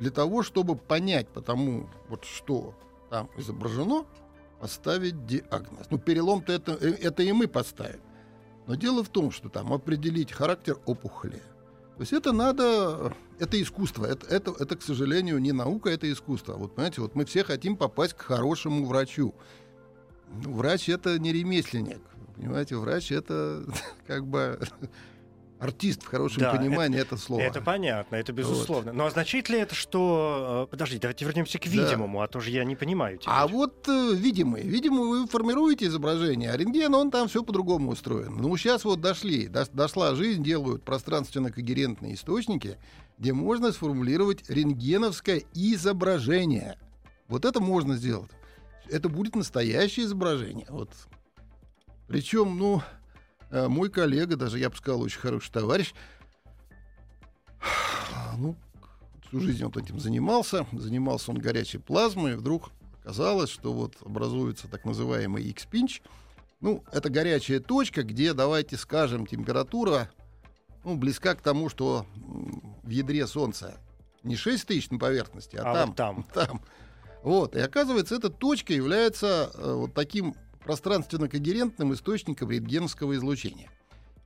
[0.00, 2.74] для того, чтобы понять потому, вот что
[3.08, 4.04] там изображено,
[4.60, 5.86] поставить диагноз.
[5.90, 8.00] Ну, перелом-то это, э, это и мы поставим.
[8.66, 11.42] Но дело в том, что там определить характер опухоли.
[11.96, 16.54] То есть это надо, это искусство, это, это, это, к сожалению, не наука, это искусство.
[16.54, 19.34] Вот понимаете, вот мы все хотим попасть к хорошему врачу.
[20.44, 22.00] Ну, врач это не ремесленник,
[22.36, 23.64] понимаете, врач это
[24.06, 24.60] как бы
[25.60, 27.40] артист в хорошем Да, понимании это, слово.
[27.42, 28.92] Это понятно, это безусловно.
[28.92, 30.64] Но означает ли это, что...
[30.66, 31.70] э, Подождите, давайте вернемся к Да.
[31.70, 33.32] видимому, а то же я не понимаю теперь.
[33.34, 38.36] А вот э, видимый, видимо, вы формируете изображение, а рентген, он там все по-другому устроен.
[38.36, 42.78] Ну, сейчас вот дошли, дос- дошла жизнь, делают пространственно-когерентные источники,
[43.18, 46.78] где можно сформулировать рентгеновское изображение.
[47.28, 48.30] Вот это можно сделать.
[48.88, 50.66] Это будет настоящее изображение.
[50.70, 50.90] Вот.
[52.08, 52.82] Причем, ну,
[53.50, 55.94] мой коллега, даже я бы сказал, очень хороший товарищ,
[58.38, 58.56] ну,
[59.26, 60.66] всю жизнь он этим занимался.
[60.72, 62.32] Занимался он горячей плазмой.
[62.32, 62.70] И вдруг
[63.02, 66.02] оказалось, что вот образуется так называемый X-пинч.
[66.60, 70.10] Ну, это горячая точка, где, давайте скажем, температура
[70.84, 72.06] ну, близка к тому, что
[72.82, 73.78] в ядре Солнца
[74.22, 76.22] не 6 тысяч на поверхности, а, А там, вот там.
[76.34, 76.62] там.
[77.22, 77.56] Вот.
[77.56, 83.70] И оказывается, эта точка является э, вот таким пространственно-когерентным источником рентгеновского излучения.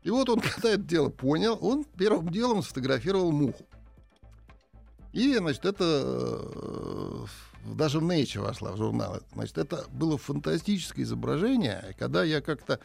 [0.02, 3.64] И вот он, когда это дело понял, он первым делом сфотографировал муху.
[5.12, 7.24] И, значит, это э,
[7.66, 9.20] даже в Nature вошла в журнал.
[9.32, 11.94] Значит, это было фантастическое изображение.
[11.98, 12.80] Когда я как-то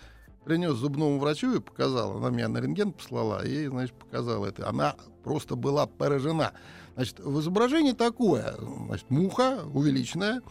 [0.45, 4.69] принес зубному врачу и показал, она меня на рентген послала, и, значит, показала это.
[4.69, 6.53] Она просто была поражена.
[6.93, 10.41] Значит, в изображении такое, значит, муха увеличенная,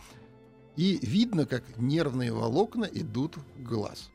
[0.79, 4.11] и видно, как нервные волокна идут в глаз.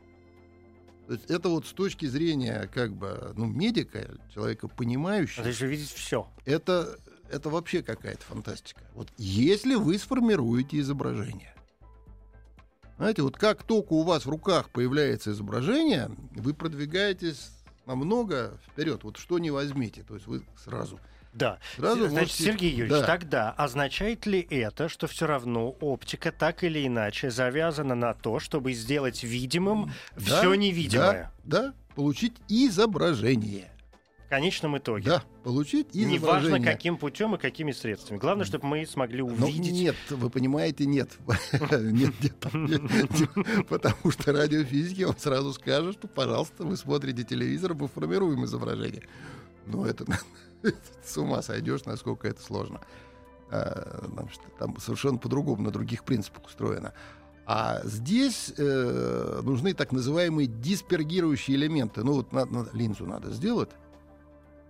[1.06, 5.66] То есть это вот с точки зрения как бы ну, медика, человека понимающего, Надо же
[5.66, 6.26] видеть все.
[6.46, 6.98] это,
[7.30, 8.80] это вообще какая-то фантастика.
[8.94, 11.54] Вот если вы сформируете изображение,
[12.96, 17.50] знаете, вот как только у вас в руках появляется изображение, вы продвигаетесь
[17.84, 19.04] намного вперед.
[19.04, 20.98] Вот что не возьмите, то есть вы сразу.
[21.34, 21.58] Да.
[21.76, 23.06] Сразу Значит, можете- Сергей Юрьевич, Да.
[23.06, 28.72] тогда означает ли это, что все равно оптика так или иначе завязана на то, чтобы
[28.72, 31.32] сделать видимым Да, все невидимое?
[31.44, 33.70] Да, да, получить изображение.
[34.30, 35.04] конечном итоге.
[35.04, 36.18] Да, получить изображение.
[36.18, 38.18] Неважно, каким путем и какими средствами.
[38.18, 39.72] Главное, чтобы мы смогли Но увидеть.
[39.72, 41.10] нет, вы понимаете, нет.
[41.70, 43.66] Нет, нет, нет, нет.
[43.68, 49.02] Потому что радиофизики вам сразу скажут, что, пожалуйста, вы смотрите телевизор, мы формируем изображение.
[49.66, 50.04] Но это
[51.04, 52.80] с ума сойдешь, насколько это сложно.
[53.50, 56.92] А, потому что Там совершенно по-другому, на других принципах устроено.
[57.46, 62.02] А здесь э, нужны так называемые диспергирующие элементы.
[62.02, 63.70] Ну вот на- на- линзу надо сделать.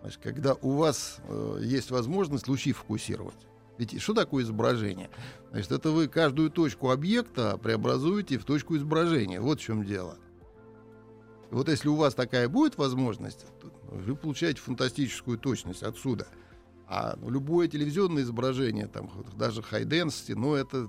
[0.00, 3.46] Значит, когда у вас э, есть возможность лучи фокусировать.
[3.78, 5.08] Ведь что такое изображение?
[5.50, 9.40] Значит, это вы каждую точку объекта преобразуете в точку изображения.
[9.40, 10.16] Вот в чем дело.
[11.50, 13.46] Вот если у вас такая будет возможность,
[13.90, 16.26] вы получаете фантастическую точность отсюда.
[16.86, 20.88] А любое телевизионное изображение, там, даже density, ну, это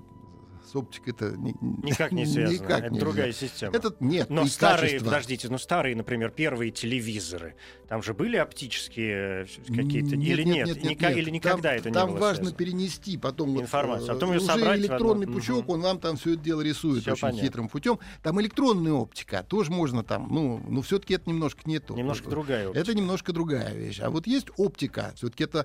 [0.70, 1.54] с оптикой это ни-
[1.86, 2.54] Никак не связано.
[2.54, 3.00] никак это нельзя.
[3.00, 3.74] другая система.
[3.76, 5.04] Это нет, Но старые, качество.
[5.10, 7.54] подождите, ну старые, например, первые телевизоры,
[7.88, 12.08] там же были оптические э, какие-то, или нет, Ника- или никогда там, это не Там
[12.10, 12.56] было важно связано?
[12.56, 15.70] перенести потом вот, Информацию, а э, потом её уже собрать электронный пучок, Мгм.
[15.74, 17.42] он вам там все это дело рисует Всё очень понятно.
[17.42, 17.98] хитрым путем.
[18.22, 21.94] Там электронная оптика, тоже можно там, ну, ну все-таки это немножко не то.
[21.94, 22.80] Немножко другая оптика.
[22.82, 24.00] Это немножко другая вещь.
[24.00, 25.64] А вот есть оптика, все-таки это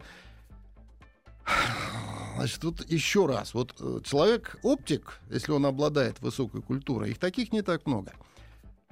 [2.41, 3.53] Значит, тут еще раз.
[3.53, 8.13] Вот э, человек-оптик, если он обладает высокой культурой, их таких не так много.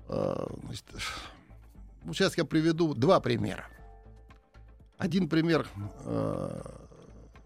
[0.08, 0.86] Э, значит,
[2.04, 3.66] ну, сейчас я приведу два примера.
[5.00, 5.68] Один пример
[6.06, 6.62] э,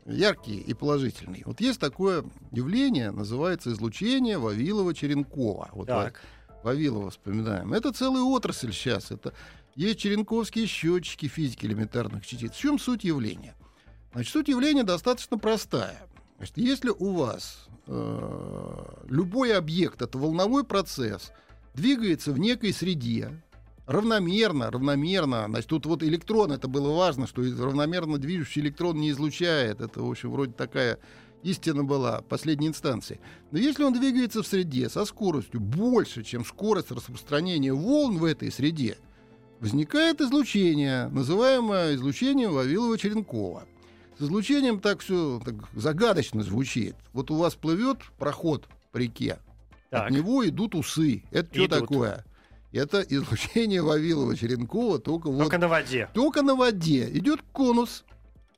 [0.05, 1.43] яркий и положительный.
[1.45, 5.69] Вот есть такое явление, называется излучение Вавилова-Черенкова.
[5.71, 6.21] Вот Так,
[6.63, 7.71] Вавилова вспоминаем.
[7.71, 9.09] Это целая отрасль сейчас.
[9.09, 9.33] Это
[9.75, 12.51] есть черенковские счетчики физики элементарных частиц.
[12.51, 13.55] В чем суть явления?
[14.13, 16.01] Значит, суть явления достаточно простая.
[16.37, 21.31] Значит, если у вас э, любой объект, это волновой процесс,
[21.73, 23.41] двигается в некой среде,
[23.87, 29.81] равномерно, равномерно, значит, тут вот электрон, это было важно, что равномерно движущий электрон не излучает,
[29.81, 30.99] это, в общем, вроде такая
[31.41, 33.19] истина была последней инстанции.
[33.51, 38.51] Но если он двигается в среде со скоростью больше, чем скорость распространения волн в этой
[38.51, 38.97] среде,
[39.59, 43.63] возникает излучение, называемое излучением Вавилова-Черенкова.
[44.23, 46.95] Излучением так все так загадочно звучит.
[47.11, 49.37] Вот у вас плывет проход по реке,
[49.89, 50.05] так.
[50.05, 51.23] от него идут усы.
[51.31, 51.79] Это что Идут.
[51.79, 52.25] такое?
[52.71, 56.09] Это излучение Вавилова-Черенкова, только вот Только на воде.
[56.13, 57.07] только на воде.
[57.17, 58.03] Идет конус.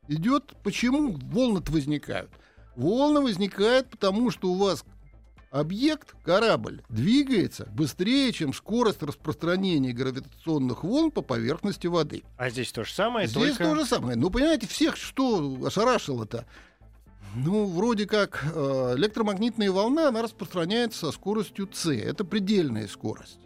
[0.07, 0.53] Идет.
[0.63, 2.29] Почему волны-то возникают?
[2.75, 4.85] Волны возникают, потому что у вас
[5.55, 12.23] объект, корабль, двигается быстрее, чем скорость распространения гравитационных волн по поверхности воды.
[12.37, 13.63] А здесь то же самое, Здесь только...
[13.63, 14.17] то же самое.
[14.17, 16.45] Ну, понимаете, всех что ошарашило-то?
[17.35, 21.97] Ну, вроде как э, электромагнитная волна, она распространяется со скоростью c.
[21.97, 23.39] Это предельная скорость.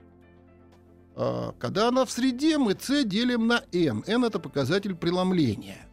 [1.15, 4.03] А, когда она в среде, мы c делим на n.
[4.07, 5.87] n— это показатель преломления.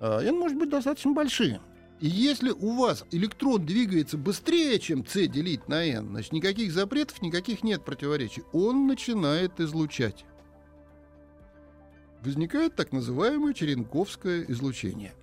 [0.00, 1.60] А, n может быть достаточно большим.
[2.00, 7.20] И если у вас электрон двигается быстрее, чем c делить на n, значит, никаких запретов,
[7.22, 8.44] никаких нет противоречий.
[8.52, 10.24] Он начинает излучать
[12.22, 15.14] возникает так называемое черенковское излучение.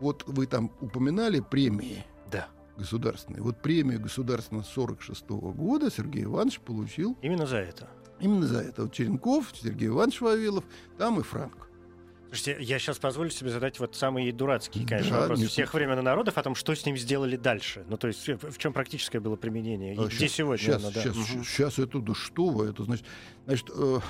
[0.00, 3.42] Вот вы там упоминали премии Да, государственные.
[3.42, 7.88] Вот премию государственного 46 года Сергей Иванович получил именно за это.
[8.20, 8.82] именно за это.
[8.82, 10.64] Вот Черенков, Сергей Иванович Вавилов,
[10.98, 11.67] там и Франк.
[12.30, 16.02] Слушайте, я сейчас позволю себе задать вот самые дурацкие, конечно, Да, вопросы всех времен и
[16.02, 17.86] народов о том, что с ним сделали дальше.
[17.88, 19.94] Ну, то есть, в, чем практическое было применение?
[19.94, 21.00] И А, где сегодня Сейчас, оно, да.
[21.02, 21.44] сейчас, Мгм.
[21.44, 23.06] сейчас это, да что вы, это значит,
[23.46, 24.00] значит, э,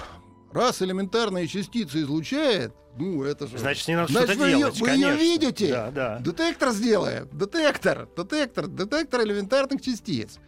[0.52, 3.56] раз элементарные частицы излучает, ну это же...
[3.58, 5.22] Значит, с ней надо Значит, что-то вы делать, вы её конечно.
[5.22, 5.68] видите?
[5.70, 6.18] Да, да.
[6.18, 7.28] Детектор сделаем.
[7.32, 8.08] Детектор.
[8.16, 8.66] Детектор.
[8.66, 10.38] Детектор элементарных частиц.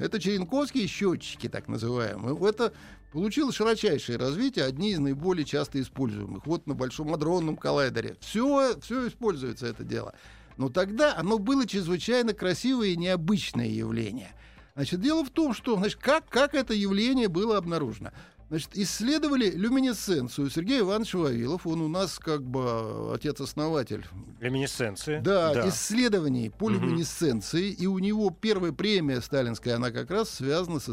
[0.00, 2.36] Это черенковские счетчики, так называемые.
[2.50, 2.72] Это
[3.14, 6.44] получило широчайшее развитие, одни из наиболее часто используемых.
[6.46, 8.16] Вот на Большом адронном коллайдере.
[8.20, 10.14] Все, все используется это дело.
[10.56, 14.32] Но тогда оно было чрезвычайно красивое и необычное явление.
[14.74, 18.10] Значит, дело в том, что значит, как, как это явление было обнаружено.
[18.50, 20.50] Значит, исследовали люминесценцию.
[20.50, 24.04] Сергей Иванович Вавилов, он у нас как бы отец-основатель
[24.40, 25.20] Люминесценции.
[25.20, 26.82] да, исследований по Мгм.
[26.88, 30.92] люминесценции, и у него первая премия сталинская, она как раз связана со,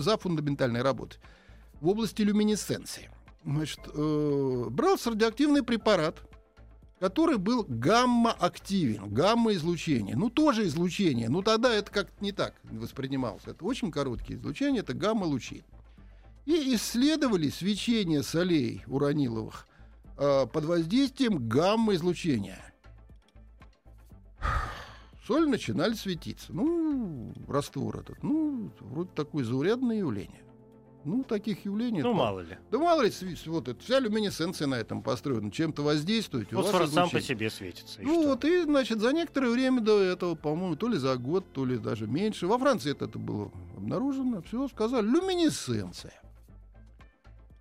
[0.00, 1.18] за фундаментальной работой
[1.80, 3.10] в области люминесценции.
[3.44, 6.16] Значит, э, брался радиоактивный препарат,
[6.98, 10.14] который был гамма-активен, гамма-излучение.
[10.14, 13.44] Ну, тоже излучение, но тогда это как-то не так воспринималось.
[13.46, 15.64] Это очень короткие излучения, это гамма-лучи.
[16.44, 19.66] И исследовали свечение солей ураниловых
[20.18, 22.70] э, под воздействием гамма-излучения.
[25.26, 26.52] Соль начинали светиться.
[26.52, 28.22] Ну, раствор этот.
[28.22, 30.42] Ну, вроде такое заурядное явление.
[31.04, 32.02] Ну, таких явлений...
[32.02, 32.58] Ну, мало ли.
[32.70, 33.10] Да мало ли,
[33.46, 35.50] вот это, вся люминесценция на этом построена.
[35.50, 38.02] Чем-то воздействует, и Фосфор сам по себе светится.
[38.02, 38.28] и Ну что?
[38.28, 41.78] вот, и, значит, за некоторое время до этого, по-моему, то ли за год, то ли
[41.78, 46.20] даже меньше, во Франции это, это было обнаружено, все, сказали, люминесценция.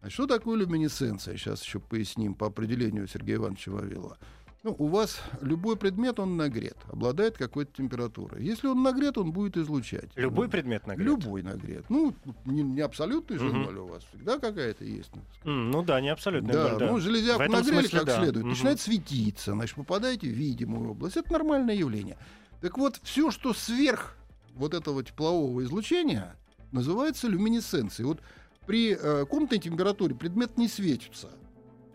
[0.02, 1.36] А что такое люминесценция?
[1.38, 4.18] Сейчас еще поясним по определению Сергея Ивановича Вавилова.
[4.62, 8.44] Ну, у вас любой предмет, он нагрет, обладает какой-то температурой.
[8.44, 10.10] Если он нагрет, он будет излучать.
[10.18, 11.08] Любой Ну, предмет нагрет?
[11.08, 11.86] Любой нагрет.
[11.90, 14.04] Ну, не, не абсолютный же ноль у вас.
[14.14, 15.12] Всегда какая-то есть.
[15.46, 16.52] ну, М, ну да, не абсолютно.
[16.52, 16.92] да, ноль, да.
[16.92, 18.18] ну железяку нагрели смысле как да.
[18.18, 18.50] следует, Мгм.
[18.50, 21.16] начинает светиться, значит, попадаете в видимую область.
[21.16, 22.18] Это нормальное явление.
[22.60, 24.18] Так вот, все, что сверх
[24.56, 26.36] вот этого теплового излучения,
[26.74, 28.08] называется люминесценцией.
[28.08, 28.20] Вот
[28.68, 31.30] при э, комнатной температуре предмет не светится,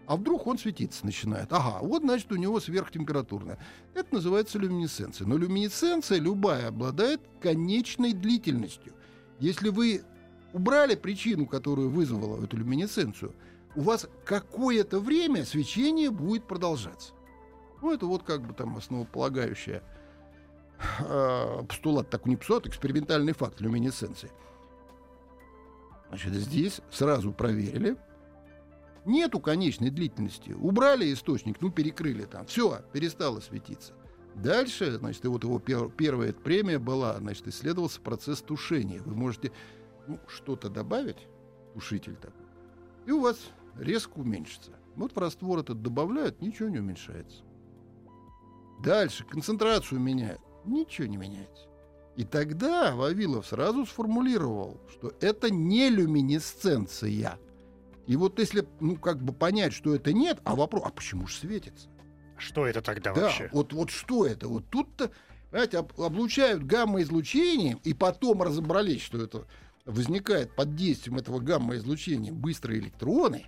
[0.07, 1.53] а вдруг он светиться начинает.
[1.53, 3.59] Ага, вот значит у него сверхтемпературная.
[3.95, 5.27] Это называется люминесценция.
[5.27, 8.93] Но люминесценция любая обладает конечной длительностью.
[9.39, 10.03] Если вы
[10.53, 13.35] убрали причину, которую вызвала эту люминесценцию,
[13.77, 17.13] у вас какое-то время свечение будет продолжаться.
[17.83, 19.83] Ну, это вот как бы там основополагающая
[21.01, 24.31] э, постулат, так не постулат, экспериментальный факт люминесценции.
[26.09, 27.97] Значит, здесь сразу проверили.
[29.05, 30.53] Нету конечной длительности.
[30.53, 32.47] Убрали источник, ну, перекрыли там.
[32.47, 33.93] Все, перестало светиться.
[34.35, 39.01] Дальше, значит, и вот его пер- первая премия была, значит, исследовался процесс тушения.
[39.03, 39.53] Вы можете
[40.09, 41.29] ну, что-то добавить,
[41.75, 42.47] тушитель такой,
[43.07, 43.39] и у вас
[43.79, 44.73] резко уменьшится.
[44.97, 47.43] Вот в раствор этот добавляют, ничего не уменьшается.
[48.83, 51.69] Дальше концентрацию меняют, ничего не меняется.
[52.17, 57.39] И тогда Вавилов сразу сформулировал, что это не люминесценция.
[58.07, 61.35] И вот если, ну, как бы понять, что это нет, а вопрос, а почему же
[61.37, 61.89] светится?
[62.37, 63.49] Что это тогда Да, вообще?
[63.53, 64.49] вот, вот что это?
[64.49, 65.11] Вот тут-то,
[65.51, 69.47] понимаете, об- облучают гамма-излучением, и потом разобрались, что это
[69.85, 73.45] возникает под действием этого гамма-излучения быстрые электроны,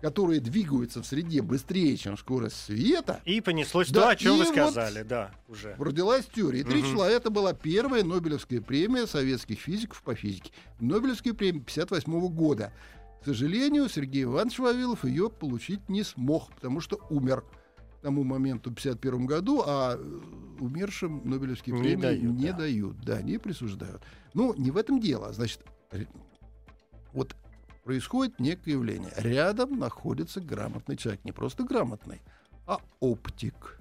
[0.00, 3.20] которые двигаются в среде быстрее, чем скорость света.
[3.24, 5.74] И понеслось Да, то, о чем вы вот- сказали, да, уже.
[5.76, 6.60] Родилась теория.
[6.60, 6.90] И три Мгм.
[6.90, 7.10] числа.
[7.10, 10.52] Это была первая Нобелевская премия советских физиков по физике.
[10.78, 12.72] Нобелевская премия 58 года.
[13.20, 17.44] К сожалению, Сергей Иванович Вавилов ее получить не смог, потому что умер
[17.98, 20.20] к тому моменту в 51 году, а э,
[20.60, 22.58] умершим Нобелевские Не премии дают, не да.
[22.58, 24.02] дают, да, не присуждают.
[24.34, 25.32] Ну, не в этом дело.
[25.32, 25.64] Значит,
[27.12, 27.34] вот
[27.82, 29.12] происходит некое явление.
[29.16, 31.24] Рядом находится грамотный человек.
[31.24, 32.20] Не просто грамотный,
[32.66, 33.80] а оптик.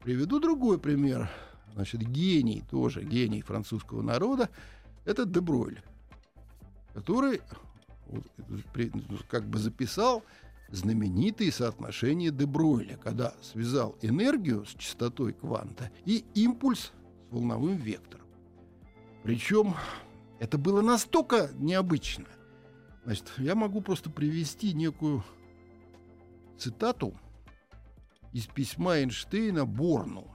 [0.00, 1.28] Приведу другой пример.
[1.74, 4.48] Значит, гений, тоже гений французского народа,
[5.04, 5.80] это Дебройль,
[6.94, 7.40] который
[9.28, 10.24] как бы записал
[10.70, 16.92] знаменитые соотношения Дебройля, когда связал энергию с частотой кванта и импульс с
[17.30, 18.26] волновым вектором.
[19.22, 19.74] Причем
[20.38, 22.26] это было настолько необычно.
[23.04, 25.24] Значит, я могу просто привести некую
[26.58, 27.14] цитату
[28.32, 30.28] из письма Эйнштейна Борну,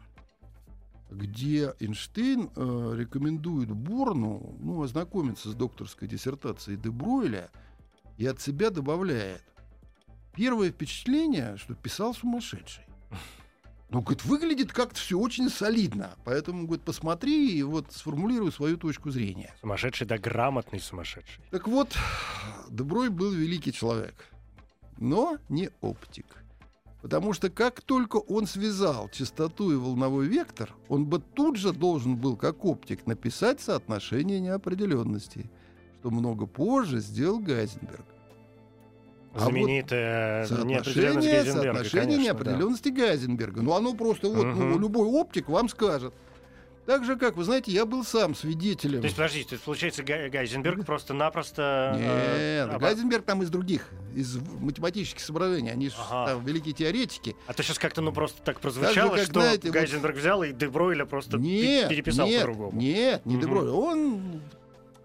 [1.14, 7.50] где Эйнштейн э, рекомендует Борну ну, ознакомиться с докторской диссертацией Де Бройля
[8.18, 9.44] и от себя добавляет
[10.36, 12.84] первое впечатление, что писал сумасшедший.
[13.90, 16.16] Ну, говорит, выглядит как-то все очень солидно.
[16.26, 19.54] Поэтому, говорит, посмотри и вот сформулируй свою точку зрения.
[19.62, 21.44] Сумасшедший, да грамотный сумасшедший.
[21.52, 21.96] Так вот,
[22.70, 24.16] Деброй был великий человек,
[24.98, 26.43] но не оптик.
[27.04, 32.16] Потому что как только он связал частоту и волновой вектор, он бы тут же должен
[32.16, 35.52] был, как оптик, написать соотношение неопределенности,
[36.00, 38.06] что много позже сделал Гайзенберг.
[39.34, 43.62] А вот неопределенность Соотношение, соотношение конечно, неопределенности Гайзенберга.
[43.62, 44.80] Ну, оно просто вот, ну, Мгм.
[44.80, 46.14] любой оптик вам скажет.
[46.86, 49.00] Так же, как, вы знаете, я был сам свидетелем.
[49.00, 51.94] То есть, подождите, то есть, получается, Гай- Гайзенберг просто-напросто...
[51.98, 55.72] э, Нет, оба- Гайзенберг там из других, из математических соображений.
[55.72, 56.34] Они же Ага.
[56.34, 57.38] там великие теоретики.
[57.48, 60.52] А то сейчас как-то, ну, просто так прозвучало, как, что знаете, вот- Гайзенберг взял и
[60.52, 62.78] Дебройля просто Нет, переписал нет, по-другому.
[62.78, 63.42] Нет, не Мгм.
[63.46, 63.70] Деброй.
[63.72, 64.42] Он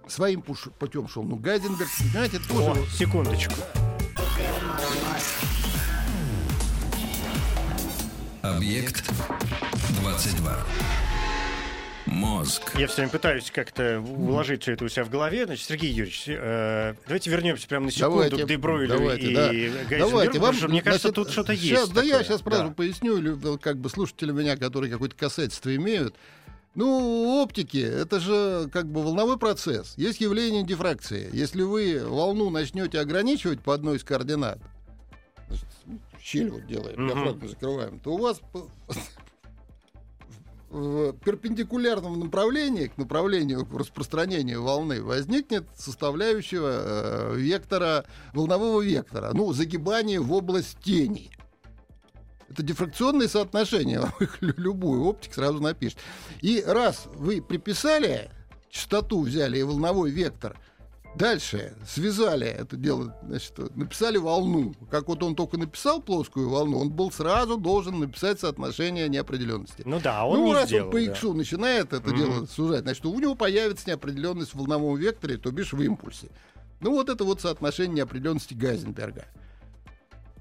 [0.09, 1.23] своим пуш- путем шел.
[1.23, 2.71] Ну, Гайзенберг, понимаете, тоже...
[2.71, 3.55] О, вот- секундочку.
[8.43, 9.05] Объект
[10.01, 10.57] 22.
[12.11, 12.75] Мозг.
[12.79, 15.45] Я все время пытаюсь как-то уложить все это у себя в голове.
[15.47, 19.49] Значит, Сергей Юрьевич, э, давайте вернемся прямо на секунду Давайте, к Дебройлю давайте, и да.
[19.49, 21.93] Гайзенбергу, Давайте, потому что, мне кажется, значит, тут что-то есть.
[21.93, 22.25] Да я такое.
[22.25, 22.75] сейчас сразу Да.
[22.75, 26.15] поясню, ну, как бы слушатели меня, которые какое-то касательство имеют.
[26.75, 29.95] Ну, оптики— это же как бы волновой процесс.
[29.97, 31.29] Есть явление дифракции.
[31.33, 34.59] Если вы волну начнете ограничивать по одной из координат,
[35.49, 35.67] значит,
[36.23, 38.41] щель вот делаем, диафрагму закрываем, то у вас
[40.71, 48.05] в перпендикулярном направлении к направлению к распространению волны возникнет составляющего э, вектора,
[48.35, 51.31] волнового вектора, ну, загибание в область тени.
[52.51, 55.99] Это дифракционные соотношения, любую оптик сразу напишет.
[56.41, 58.31] И раз вы приписали
[58.71, 60.57] частоту, взяли и волновой вектор,
[61.19, 64.75] Дальше связали это дело, значит, написали волну.
[64.91, 69.83] Как вот он только написал плоскую волну, он был сразу должен написать соотношение неопределенности.
[69.85, 71.05] Ну да, он ну, не раз сделал, он по да.
[71.05, 72.17] иксу начинает это Мгм.
[72.17, 76.29] дело сужать, значит, у него появится неопределенность в волновом векторе, то бишь в импульсе.
[76.81, 79.27] Ну вот это вот соотношение неопределенности Гайзенберга.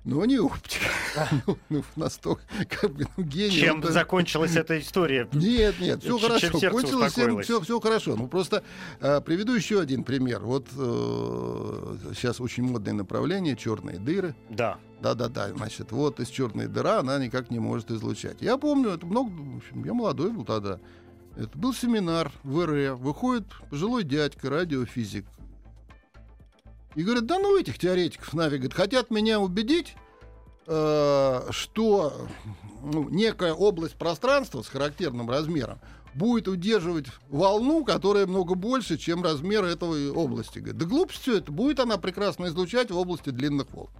[0.08, 0.86] Но не оптика.
[1.48, 3.60] Ну, ну, настолько, как бы, ну, гений.
[3.60, 5.28] Чем он-то- закончилась эта история?
[5.34, 6.40] нет, нет, все Чем- чем хорошо.
[6.60, 8.16] сердце Кончилось все, все хорошо.
[8.16, 8.64] Ну просто
[9.02, 10.40] э, приведу еще один пример.
[10.42, 10.68] Вот
[12.16, 14.34] сейчас очень модное направление черные дыры.
[14.50, 14.78] Да.
[15.02, 18.38] Да-да-да, значит, вот из черной дыра она никак не может излучать.
[18.42, 20.80] Я помню, это много, в общем, я молодой был тогда.
[21.36, 22.94] Это был семинар в РЭ.
[22.94, 25.26] Выходит пожилой дядька, радиофизик.
[26.98, 28.74] И говорит, да ну этих теоретиков нафиг.
[28.74, 29.96] Хотят меня убедить,
[30.66, 32.28] э, что
[32.82, 35.78] ну, некая область пространства с характерным размером
[36.16, 40.58] будет удерживать волну, которая много больше, чем размер этой области.
[40.58, 41.52] Говорит, да глупость все это.
[41.52, 43.92] Будет она прекрасно излучать в области длинных волн.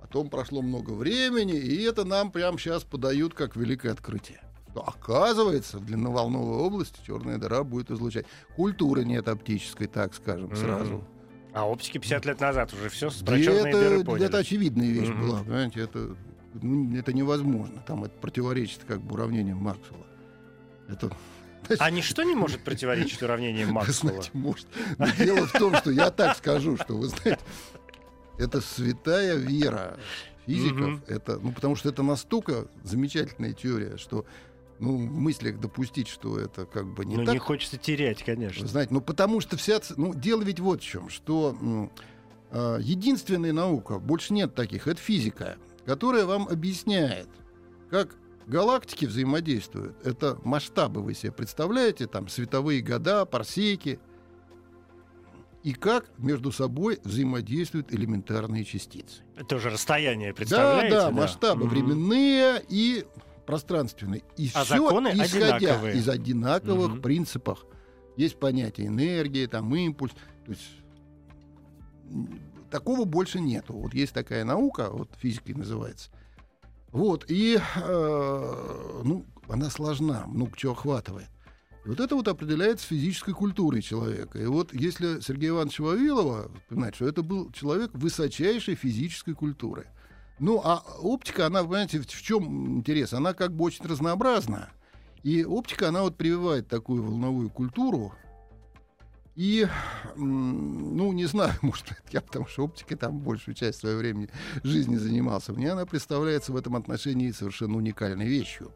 [0.00, 4.40] Потом прошло много времени, и это нам прямо сейчас подают как великое открытие.
[4.72, 8.26] Что, оказывается, в длинноволновой области черная дыра будет излучать.
[8.56, 11.04] Культуры нет оптической, так скажем, сразу.
[11.56, 14.26] А оптики 50 лет назад уже все Да про черные это, дыры поняли.
[14.26, 15.20] это очевидная вещь Мгм.
[15.26, 16.14] была, понимаете, это,
[16.60, 17.82] ну, это невозможно.
[17.86, 20.06] Там это противоречит как бы уравнениям Максвелла.
[20.86, 21.10] Это,
[21.78, 24.12] А ничто не может противоречить уравнениям Максвелла?
[24.16, 24.66] знаете, может.
[24.98, 27.40] Но дело в том, что я так скажу, что вы знаете,
[28.38, 29.96] это святая вера
[30.44, 30.90] физиков.
[30.90, 31.04] Мгм.
[31.08, 34.26] Это, ну, потому что это настолько замечательная теория, что
[34.78, 37.34] ну, в мыслях допустить, что это как бы не Ну, так.
[37.34, 38.62] не хочется терять, конечно.
[38.62, 39.80] Вы знаете, ну потому что вся...
[39.96, 41.90] Ну, дело ведь вот в чем, что
[42.50, 47.28] а, единственная наука, больше нет таких, это физика, которая вам объясняет,
[47.90, 48.16] как
[48.46, 49.96] галактики взаимодействуют.
[50.04, 53.98] Это масштабы, вы себе представляете, там световые года, парсеки.
[55.62, 59.22] И как между собой взаимодействуют элементарные частицы.
[59.48, 60.94] Тоже расстояние, Да, представляете?
[60.96, 61.70] да, масштабы Мгм.
[61.70, 63.04] временные и
[63.46, 64.22] пространственные.
[64.36, 65.96] И А все законы исходя одинаковые.
[65.96, 67.02] из одинаковых Мгм.
[67.02, 67.64] принципов.
[68.16, 70.12] Есть понятие энергии, там импульс.
[70.44, 70.62] То есть
[72.70, 73.74] такого больше нету.
[73.74, 76.10] Вот есть такая наука, вот физикой называется.
[76.92, 81.28] Вот, и э, ну, она сложна, много чего охватывает.
[81.84, 84.38] И вот это вот определяется физической культурой человека.
[84.38, 89.86] И вот если Сергея Ивановича Вавилова вспоминать, что это был человек высочайшей физической культуры.
[90.38, 93.12] Ну, а оптика, она, понимаете, в, чем интерес?
[93.12, 94.68] Она как бы очень разнообразна.
[95.22, 98.14] И оптика, она вот прививает такую волновую культуру.
[99.34, 99.66] И,
[100.14, 104.28] ну, не знаю, может, я, потому что оптикой там большую часть своего времени
[104.62, 105.52] жизни занимался.
[105.52, 108.72] Мне она представляется в этом отношении совершенно уникальной вещью.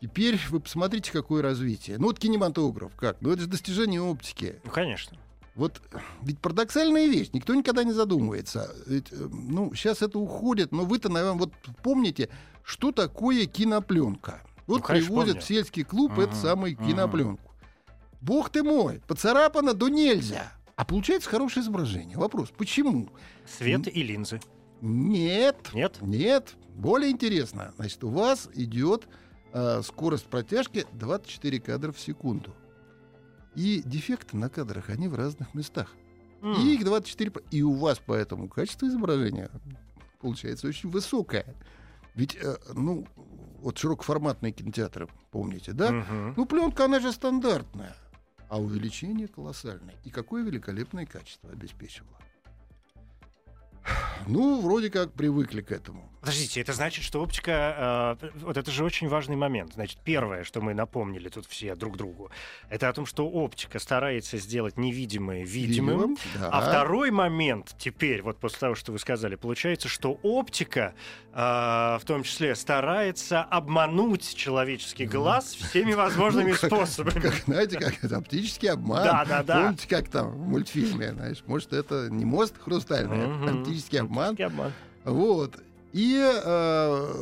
[0.00, 1.96] Теперь вы посмотрите, какое развитие.
[1.98, 3.16] Ну, вот кинематограф, как?
[3.22, 4.60] Ну, это же достижение оптики.
[4.64, 5.16] Ну, конечно.
[5.56, 5.80] Вот
[6.22, 8.74] ведь парадоксальная вещь, никто никогда не задумывается.
[8.86, 11.52] Ведь, э, ну, сейчас это уходит, но вы-то, наверное, вот
[11.82, 12.28] помните,
[12.62, 14.42] что такое кинопленка.
[14.66, 15.40] Вот Ну, конечно, привозят помню.
[15.42, 16.86] в сельский клуб Мгм, эту самую мгм.
[16.86, 17.52] кинопленку.
[18.20, 20.52] Бог ты мой, поцарапано, да нельзя.
[20.76, 22.18] А получается хорошее изображение.
[22.18, 23.08] Вопрос, почему?
[23.46, 24.40] Свет и линзы.
[24.82, 25.96] Нет, Нет?
[26.02, 27.72] нет, более интересно.
[27.76, 29.08] Значит, у вас идет
[29.54, 32.54] э, скорость протяжки 24 кадра в секунду.
[33.56, 35.92] И дефекты на кадрах, они в разных местах.
[36.42, 36.52] М.
[36.54, 37.30] И их 24.
[37.30, 39.50] по- И у вас поэтому качество изображения
[40.20, 41.46] получается очень высокое.
[42.14, 43.06] Ведь, э, ну,
[43.60, 45.90] вот широкоформатные кинотеатры, помните, да?
[45.92, 46.34] Мгм.
[46.36, 47.96] Ну, пленка, она же стандартная.
[48.48, 49.94] А увеличение колоссальное.
[50.04, 52.16] И какое великолепное качество обеспечивало.
[54.26, 56.08] Ну, вроде как привыкли к этому.
[56.26, 58.16] Подождите, это значит, что оптика...
[58.20, 59.74] э, вот это же очень важный момент.
[59.74, 62.32] Значит, первое, что мы напомнили тут все друг другу,
[62.68, 65.98] это о том, что оптика старается сделать невидимое видимым.
[66.00, 66.48] Видимым, да.
[66.50, 70.94] А второй момент теперь, вот после того, что вы сказали, получается, что оптика
[71.32, 77.20] э, в том числе старается обмануть человеческий глаз всеми возможными Ну, как- способами.
[77.20, 79.04] Как, знаете, как это оптический обман.
[79.04, 79.62] Да, да, да.
[79.62, 84.30] Помните, как там в мультфильме, знаешь, может, это не мост хрустальный, а оптический обман.
[84.30, 84.72] Оптический обман.
[85.04, 85.54] Вот.
[85.96, 87.14] И э,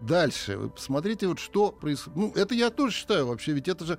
[0.00, 2.16] дальше вы посмотрите, вот что происходит.
[2.16, 3.98] Ну, это я тоже считаю вообще, ведь это же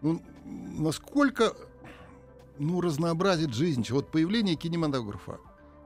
[0.00, 1.54] ну, насколько
[2.56, 3.84] ну, разнообразит жизнь.
[3.90, 5.40] Вот появление кинематографа.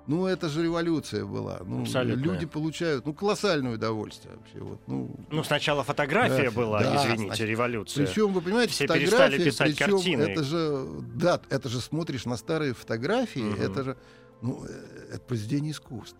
[0.07, 1.61] Ну, это же революция была.
[1.65, 2.23] Ну, Абсолютно.
[2.23, 4.59] люди получают ну, колоссальное удовольствие вообще.
[4.59, 8.07] Вот, ну, Ну, сначала фотография Да, была, да, извините, значит, революция.
[8.07, 10.23] Причем, вы понимаете, Все перестали писать причем картины.
[10.25, 13.63] это же, да, это же смотришь на старые фотографии, Мгм.
[13.63, 13.97] это же,
[14.43, 16.19] ну, э, это произведение искусства.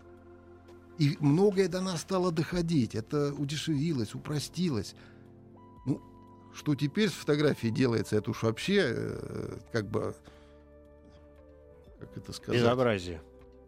[0.99, 4.95] И многое до нас стало доходить, это удешевилось, упростилось.
[5.85, 6.01] Ну,
[6.53, 10.13] что теперь с фотографией делается, это уж вообще, э, как бы,
[11.99, 12.61] как это сказать?
[12.61, 13.21] Безобразие.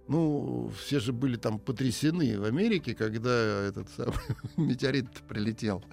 [0.08, 3.32] Ну, все же были там потрясены в Америке, когда
[3.66, 4.14] этот самый
[4.58, 5.84] метеорит прилетел.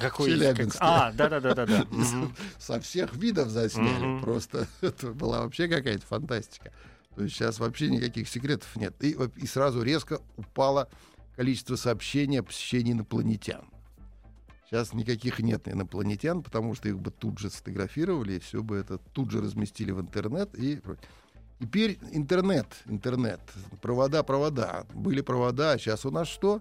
[0.00, 0.78] Какой Челябинске.
[0.78, 1.84] как- А, да-да-да-да.
[1.90, 2.34] Мгм.
[2.58, 4.22] Со всех видов засняли.
[4.22, 6.72] Просто это была вообще какая-то фантастика.
[7.14, 8.94] То есть сейчас вообще никаких секретов нет.
[9.02, 10.88] И, и сразу резко упало
[11.36, 13.64] количество сообщений о посещении инопланетян.
[14.66, 18.98] Сейчас никаких нет инопланетян, потому что их бы тут же сфотографировали, и все бы это
[18.98, 20.54] тут же разместили в интернет.
[20.54, 20.80] И...
[21.60, 23.40] Теперь интернет, интернет,
[23.80, 24.84] провода, провода.
[24.92, 26.60] Были провода, а сейчас у нас что?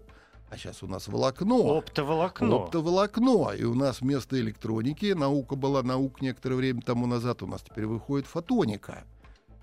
[0.51, 1.77] А сейчас у нас волокно.
[1.77, 2.55] Оптоволокно.
[2.55, 3.49] Оптоволокно.
[3.55, 7.87] И у нас вместо электроники, наука была наук некоторое время тому назад, у нас теперь
[7.87, 9.03] выходит фотоника.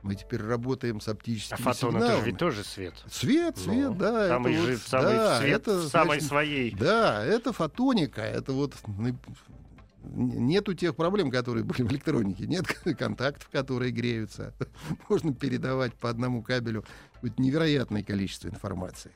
[0.08, 2.24] Мы теперь работаем с А оптическими фотон это же сигналами.
[2.24, 2.94] ведь тоже свет.
[3.10, 4.24] Свет, свет, Ну, да.
[4.24, 6.74] это Самый вот- самый да, свет это, в самой значит, своей.
[6.74, 8.22] Да, это фотоника.
[8.22, 9.18] Это вот н-
[10.02, 12.46] нету тех проблем, которые были в электронике.
[12.46, 12.64] Нет
[12.98, 14.54] контактов, которые греются.
[15.10, 16.84] Можно передавать по одному кабелю
[17.36, 19.12] невероятное количество информации.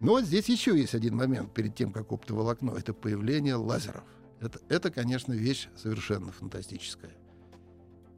[0.00, 2.72] Но вот здесь еще есть один момент перед тем, как оптоволокно.
[2.76, 4.04] Это появление лазеров.
[4.38, 7.12] Это, это, конечно, вещь совершенно фантастическая.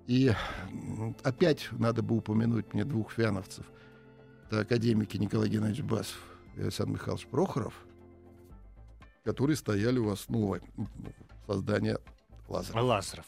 [0.06, 0.32] И
[1.24, 3.66] опять надо бы упомянуть мне двух фиановцев.
[4.46, 6.20] Это академики Николай Геннадьевич Басов
[6.56, 7.74] и Александр Михайлович Прохоров,
[9.24, 10.88] которые стояли у основы м,
[11.46, 11.98] создания
[12.48, 13.26] Лазеров.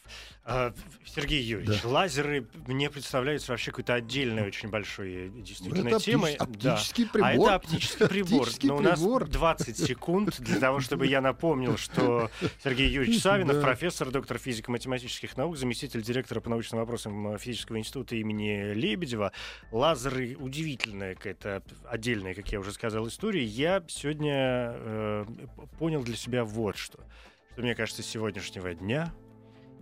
[0.51, 0.73] А,
[1.05, 1.89] Сергей Юрьевич, Да.
[1.89, 6.37] лазеры мне представляются вообще какой-то отдельной очень большой э, действительно Это темой.
[6.39, 6.45] Да.
[6.75, 7.49] оптический А прибор.
[7.49, 8.41] это оптический прибор.
[8.49, 9.29] Оптический Но у нас прибор.
[9.29, 12.31] 20 секунд для того, чтобы я напомнил, что
[12.65, 13.63] Сергей Юрьевич Савинов, Да.
[13.63, 19.33] профессор, доктор физико-математических наук, заместитель директора по научным вопросам э, физического института имени Лебедева.
[19.71, 23.45] Лазеры удивительная какая-то отдельная, как я уже сказал, история.
[23.45, 24.33] Я сегодня
[24.75, 25.27] э,
[25.79, 27.01] понял для себя вот что.
[27.59, 29.13] Что мне кажется, с сегодняшнего дня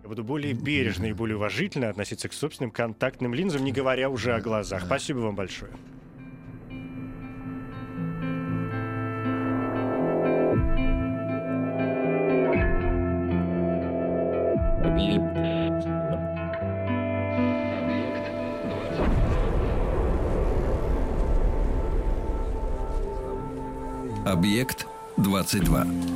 [0.03, 4.33] я буду более бережно и более уважительно относиться к собственным контактным линзам, не говоря уже
[4.33, 4.85] о глазах.
[4.87, 5.73] Спасибо вам большое.
[24.25, 24.87] Объект
[25.19, 26.16] 22.